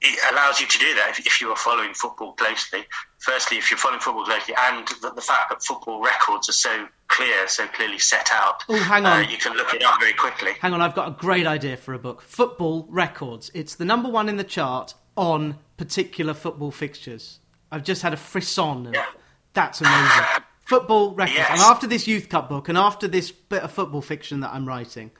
it 0.00 0.32
allows 0.32 0.60
you 0.60 0.66
to 0.66 0.78
do 0.78 0.94
that 0.94 1.10
if, 1.10 1.26
if, 1.26 1.40
you 1.40 1.50
are 1.50 1.56
following 1.56 1.92
football 1.92 2.32
closely. 2.34 2.84
Firstly, 3.18 3.58
if 3.58 3.70
you're 3.70 3.78
following 3.78 4.00
football 4.00 4.24
closely, 4.24 4.54
and 4.56 4.86
the, 5.02 5.10
the 5.10 5.20
fact 5.20 5.50
that 5.50 5.62
football 5.62 6.00
records 6.00 6.48
are 6.48 6.52
so 6.52 6.86
clear, 7.08 7.48
so 7.48 7.66
clearly 7.66 7.98
set 7.98 8.28
out. 8.32 8.62
Oh, 8.68 8.78
hang 8.78 9.04
on. 9.04 9.24
Uh, 9.24 9.28
you 9.28 9.36
can 9.38 9.56
look 9.56 9.74
it 9.74 9.82
up 9.82 9.98
very 9.98 10.12
quickly. 10.12 10.52
Hang 10.60 10.72
on, 10.72 10.80
I've 10.80 10.94
got 10.94 11.08
a 11.08 11.10
great 11.10 11.46
idea 11.46 11.76
for 11.76 11.94
a 11.94 11.98
book. 11.98 12.22
Football 12.22 12.86
records. 12.88 13.50
It's 13.54 13.74
the 13.74 13.84
number 13.84 14.08
one 14.08 14.28
in 14.28 14.36
the 14.36 14.44
chart 14.44 14.94
on 15.16 15.58
particular 15.76 16.32
football 16.32 16.70
fixtures. 16.70 17.40
I've 17.72 17.84
just 17.84 18.02
had 18.02 18.12
a 18.12 18.16
frisson. 18.16 18.86
Of, 18.86 18.94
yeah. 18.94 19.06
That's 19.52 19.80
amazing. 19.80 20.24
football 20.64 21.14
records. 21.14 21.38
Yes. 21.38 21.50
And 21.50 21.60
after 21.60 21.88
this 21.88 22.06
Youth 22.06 22.28
Cup 22.28 22.48
book, 22.48 22.68
and 22.68 22.78
after 22.78 23.08
this 23.08 23.32
bit 23.32 23.62
of 23.62 23.72
football 23.72 24.02
fiction 24.02 24.40
that 24.40 24.52
I'm 24.52 24.66
writing, 24.66 25.10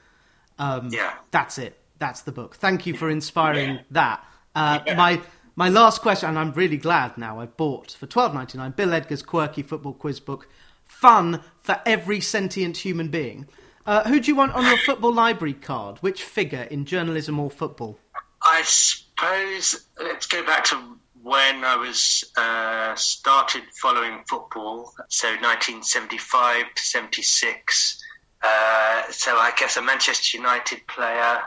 um, 0.58 0.90
yeah. 0.92 1.14
that's 1.32 1.58
it. 1.58 1.76
That's 1.98 2.22
the 2.22 2.32
book. 2.32 2.54
Thank 2.54 2.86
you 2.86 2.94
for 2.94 3.10
inspiring 3.10 3.70
yeah. 3.70 3.82
that. 3.90 4.24
Uh, 4.58 4.82
yeah. 4.86 4.94
My 4.96 5.20
my 5.54 5.68
last 5.68 6.02
question, 6.02 6.28
and 6.28 6.38
I'm 6.38 6.52
really 6.52 6.76
glad 6.76 7.18
now 7.18 7.40
I 7.40 7.46
bought 7.46 7.92
for 7.92 8.06
twelve 8.06 8.34
ninety 8.34 8.58
nine 8.58 8.72
Bill 8.72 8.92
Edgar's 8.92 9.22
quirky 9.22 9.62
football 9.62 9.92
quiz 9.92 10.20
book, 10.20 10.48
fun 10.84 11.42
for 11.60 11.80
every 11.84 12.20
sentient 12.20 12.78
human 12.78 13.08
being. 13.08 13.48
Uh, 13.86 14.04
who 14.04 14.20
do 14.20 14.30
you 14.30 14.36
want 14.36 14.52
on 14.52 14.64
your 14.64 14.76
football 14.78 15.12
library 15.12 15.54
card? 15.54 15.98
Which 15.98 16.22
figure 16.22 16.62
in 16.62 16.84
journalism 16.84 17.40
or 17.40 17.50
football? 17.50 17.98
I 18.42 18.62
suppose 18.62 19.84
let's 20.00 20.26
go 20.26 20.44
back 20.44 20.64
to 20.64 20.98
when 21.22 21.64
I 21.64 21.76
was 21.76 22.24
uh, 22.36 22.94
started 22.94 23.62
following 23.80 24.22
football, 24.28 24.92
so 25.08 25.28
1975 25.28 26.74
to 26.74 26.82
76. 26.82 28.04
Uh, 28.42 29.02
so 29.10 29.36
I 29.36 29.52
guess 29.56 29.76
a 29.76 29.82
Manchester 29.82 30.36
United 30.36 30.86
player. 30.86 31.42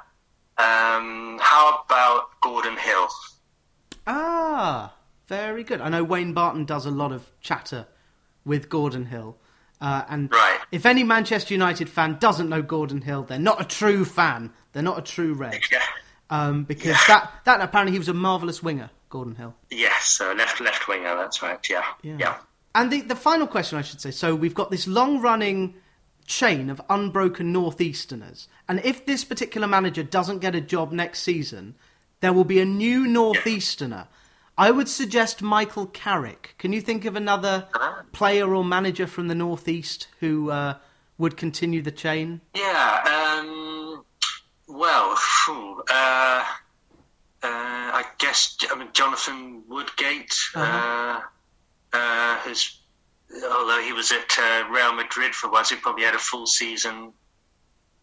Um, 0.62 1.40
how 1.42 1.82
about 1.86 2.40
Gordon 2.42 2.78
Hill? 2.78 3.08
Ah, 4.06 4.94
very 5.28 5.64
good. 5.64 5.82
I 5.82 5.90
know 5.90 6.04
Wayne 6.04 6.34
Barton 6.34 6.66
does 6.66 6.86
a 6.86 6.92
lot 6.92 7.12
of 7.12 7.32
chatter 7.42 7.88
with 8.46 8.70
Gordon 8.70 9.06
Hill. 9.06 9.38
Uh, 9.80 10.04
and 10.08 10.32
right. 10.32 10.60
if 10.72 10.86
any 10.86 11.04
Manchester 11.04 11.56
United 11.56 11.90
fan 11.90 12.18
doesn't 12.20 12.48
know 12.48 12.62
Gordon 12.62 13.02
Hill, 13.02 13.24
they're 13.24 13.40
not 13.40 13.60
a 13.60 13.66
true 13.66 14.06
fan. 14.06 14.52
They're 14.74 14.84
not 14.84 15.00
a 15.00 15.02
true 15.02 15.34
red. 15.34 15.60
Yeah. 15.72 15.82
Um, 16.30 16.64
because 16.64 16.92
yeah. 16.92 17.08
that, 17.08 17.34
that 17.44 17.62
apparently 17.62 17.92
he 17.92 17.98
was 17.98 18.08
a 18.08 18.14
marvellous 18.14 18.64
winger, 18.64 18.90
Gordon 19.10 19.36
Hill. 19.36 19.54
Yes, 19.70 20.22
uh, 20.22 20.34
left 20.34 20.62
left 20.62 20.88
winger, 20.88 21.14
that's 21.18 21.42
right, 21.42 21.60
yeah. 21.70 21.84
Yeah. 22.04 22.16
yeah. 22.18 22.38
And 22.74 22.90
the, 22.90 23.02
the 23.02 23.18
final 23.18 23.48
question, 23.48 23.78
I 23.78 23.82
should 23.82 24.00
say 24.00 24.12
so 24.12 24.34
we've 24.34 24.56
got 24.56 24.72
this 24.72 24.88
long 24.88 25.20
running 25.20 25.76
chain 26.32 26.70
of 26.70 26.82
unbroken 26.90 27.54
Northeasterners. 27.54 28.48
And 28.68 28.80
if 28.86 29.06
this 29.06 29.26
particular 29.26 29.68
manager 29.68 30.02
doesn't 30.02 30.40
get 30.40 30.56
a 30.56 30.62
job 30.62 30.94
next 30.94 31.24
season, 31.24 31.76
there 32.22 32.32
will 32.32 32.46
be 32.46 32.62
a 32.62 32.66
new 32.66 33.06
Northeasterner. 33.06 34.08
I 34.58 34.72
would 34.72 34.88
suggest 34.88 35.42
Michael 35.42 35.88
Carrick. 35.88 36.56
Can 36.58 36.72
you 36.72 36.80
think 36.80 37.04
of 37.04 37.16
another 37.16 37.68
player 38.14 38.56
or 38.56 38.64
manager 38.64 39.08
from 39.08 39.28
the 39.28 39.36
Northeast 39.36 40.08
who 40.22 40.52
uh, 40.52 40.76
would 41.18 41.36
continue 41.36 41.82
the 41.82 41.92
chain? 41.92 42.40
Yeah. 42.56 43.40
Um, 43.42 44.06
well, 44.68 45.18
uh, 45.50 46.44
uh, 47.44 47.44
I 47.44 48.06
guess 48.20 48.56
I 48.72 48.78
mean 48.78 48.90
Jonathan 48.94 49.64
Woodgate 49.68 50.38
uh-huh. 50.56 51.22
Uh, 51.94 51.98
uh, 51.98 52.38
has, 52.38 52.81
although 53.44 53.82
he 53.82 53.94
was 53.94 54.12
at 54.12 54.38
uh, 54.38 54.68
Real 54.70 54.94
Madrid 54.94 55.34
for 55.34 55.50
once, 55.50 55.70
he 55.70 55.76
probably 55.76 56.04
had 56.04 56.16
a 56.16 56.20
full 56.20 56.46
season 56.46 57.14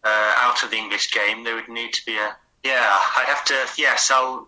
out 0.03 0.63
of 0.63 0.71
the 0.71 0.77
English 0.77 1.11
game. 1.11 1.43
There 1.43 1.55
would 1.55 1.69
need 1.69 1.93
to 1.93 2.05
be 2.05 2.15
a 2.17 2.35
yeah. 2.63 2.79
I 2.79 3.23
have 3.27 3.45
to. 3.45 3.81
Yes, 3.81 4.11
I'll 4.11 4.47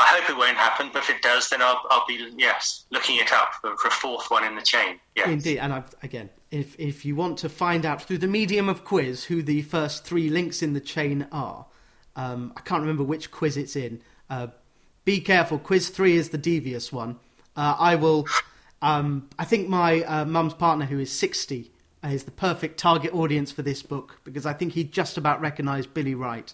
I 0.00 0.04
hope 0.06 0.30
it 0.30 0.36
won't 0.36 0.56
happen, 0.56 0.90
but 0.92 1.02
if 1.02 1.10
it 1.10 1.22
does, 1.22 1.48
then 1.48 1.60
I'll, 1.60 1.82
I'll 1.90 2.06
be 2.06 2.32
yes 2.36 2.84
looking 2.90 3.16
it 3.16 3.32
up 3.32 3.54
for, 3.60 3.76
for, 3.76 3.88
a 3.88 3.90
fourth 3.90 4.30
one 4.30 4.44
in 4.44 4.54
the 4.54 4.62
chain. 4.62 5.00
Yes. 5.16 5.28
Indeed, 5.28 5.58
and 5.58 5.72
I've, 5.72 5.92
again, 6.02 6.30
if 6.52 6.78
if 6.78 7.04
you 7.04 7.16
want 7.16 7.38
to 7.38 7.48
find 7.48 7.84
out 7.84 8.02
through 8.02 8.18
the 8.18 8.28
medium 8.28 8.68
of 8.68 8.84
quiz 8.84 9.24
who 9.24 9.42
the 9.42 9.62
first 9.62 10.04
three 10.04 10.30
links 10.30 10.62
in 10.62 10.72
the 10.72 10.80
chain 10.80 11.26
are, 11.32 11.66
um, 12.14 12.52
I 12.56 12.60
can't 12.60 12.80
remember 12.80 13.02
which 13.02 13.32
quiz 13.32 13.56
it's 13.56 13.74
in. 13.74 14.00
Uh, 14.30 14.48
be 15.04 15.20
careful, 15.20 15.58
quiz 15.58 15.88
three 15.88 16.16
is 16.16 16.28
the 16.28 16.38
devious 16.38 16.92
one. 16.92 17.18
Uh, 17.56 17.74
I 17.78 17.96
will. 17.96 18.26
Um, 18.80 19.28
I 19.38 19.44
think 19.44 19.68
my 19.68 20.02
uh, 20.02 20.24
mum's 20.24 20.54
partner, 20.54 20.84
who 20.84 20.98
is 20.98 21.10
sixty, 21.12 21.70
is 22.04 22.24
the 22.24 22.30
perfect 22.30 22.78
target 22.78 23.12
audience 23.12 23.50
for 23.50 23.62
this 23.62 23.82
book 23.82 24.20
because 24.24 24.46
I 24.46 24.52
think 24.52 24.72
he 24.72 24.84
just 24.84 25.16
about 25.16 25.40
recognised 25.40 25.92
Billy 25.94 26.14
Wright. 26.14 26.52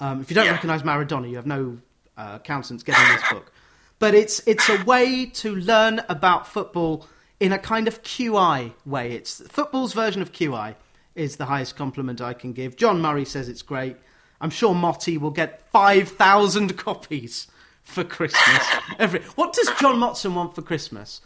Um, 0.00 0.20
if 0.20 0.30
you 0.30 0.34
don't 0.34 0.46
yeah. 0.46 0.52
recognise 0.52 0.82
Maradona, 0.82 1.30
you 1.30 1.36
have 1.36 1.46
no 1.46 1.78
uh, 2.16 2.32
accountants 2.34 2.82
getting 2.82 3.06
this 3.08 3.22
book. 3.30 3.52
But 3.98 4.14
it's 4.14 4.40
it's 4.46 4.68
a 4.68 4.82
way 4.84 5.26
to 5.26 5.54
learn 5.54 6.02
about 6.08 6.46
football 6.46 7.06
in 7.40 7.52
a 7.52 7.58
kind 7.58 7.88
of 7.88 8.02
QI 8.02 8.72
way. 8.84 9.12
It's 9.12 9.40
football's 9.48 9.92
version 9.92 10.20
of 10.22 10.32
QI 10.32 10.74
is 11.14 11.36
the 11.36 11.46
highest 11.46 11.76
compliment 11.76 12.20
I 12.20 12.34
can 12.34 12.52
give. 12.52 12.76
John 12.76 13.00
Murray 13.00 13.24
says 13.24 13.48
it's 13.48 13.62
great. 13.62 13.96
I'm 14.40 14.50
sure 14.50 14.74
Motty 14.74 15.16
will 15.16 15.30
get 15.30 15.70
five 15.70 16.08
thousand 16.08 16.76
copies 16.76 17.46
for 17.82 18.02
Christmas. 18.02 18.66
Every 18.98 19.20
what 19.36 19.52
does 19.52 19.70
John 19.80 19.96
Motson 19.96 20.34
want 20.34 20.54
for 20.54 20.62
Christmas? 20.62 21.20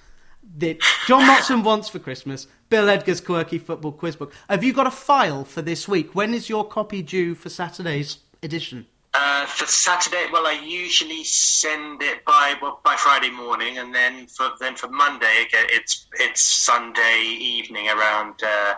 That 0.58 0.80
John 1.06 1.22
Motson 1.22 1.62
wants 1.62 1.88
for 1.88 2.00
Christmas. 2.00 2.48
Bill 2.68 2.88
Edgar's 2.88 3.20
quirky 3.20 3.58
football 3.58 3.92
quiz 3.92 4.16
book. 4.16 4.32
Have 4.50 4.64
you 4.64 4.72
got 4.72 4.86
a 4.86 4.90
file 4.90 5.44
for 5.44 5.62
this 5.62 5.86
week? 5.86 6.14
When 6.14 6.34
is 6.34 6.48
your 6.48 6.66
copy 6.66 7.00
due 7.00 7.34
for 7.34 7.48
Saturday's 7.48 8.18
edition? 8.42 8.86
Uh, 9.14 9.46
for 9.46 9.66
Saturday, 9.66 10.26
well, 10.32 10.46
I 10.46 10.60
usually 10.64 11.24
send 11.24 12.02
it 12.02 12.24
by 12.24 12.54
well, 12.60 12.80
by 12.84 12.96
Friday 12.96 13.30
morning, 13.30 13.78
and 13.78 13.94
then 13.94 14.26
for 14.26 14.50
then 14.60 14.74
for 14.74 14.88
Monday, 14.88 15.44
again, 15.46 15.66
it's 15.70 16.06
it's 16.14 16.42
Sunday 16.42 17.36
evening 17.40 17.88
around 17.88 18.34
uh, 18.42 18.74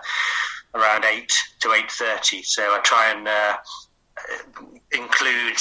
around 0.75 1.05
eight 1.05 1.33
to 1.61 1.73
eight 1.73 1.91
thirty. 1.91 2.43
So 2.43 2.63
I 2.63 2.79
try 2.85 3.11
and 3.11 3.27
uh, 3.27 3.57
include 4.93 5.57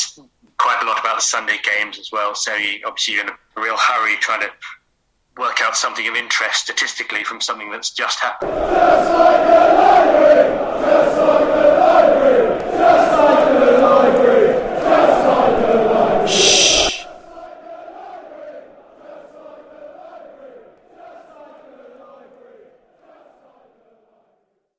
quite 0.57 0.79
a 0.83 0.85
lot 0.85 0.99
about 0.99 1.15
the 1.15 1.21
Sunday 1.21 1.57
games 1.63 1.97
as 1.97 2.11
well. 2.11 2.35
So 2.35 2.53
you, 2.55 2.81
obviously 2.85 3.15
you're 3.15 3.23
in 3.23 3.29
a 3.29 3.61
real 3.61 3.77
hurry 3.77 4.17
trying 4.17 4.41
to 4.41 4.51
work 5.39 5.61
out 5.61 5.75
something 5.77 6.05
of 6.07 6.15
interest 6.15 6.63
statistically 6.63 7.23
from 7.23 7.39
something 7.39 7.71
that's 7.71 7.89
just 7.91 8.19
happened. 8.19 8.51
Just 8.51 9.13
like 9.13 9.47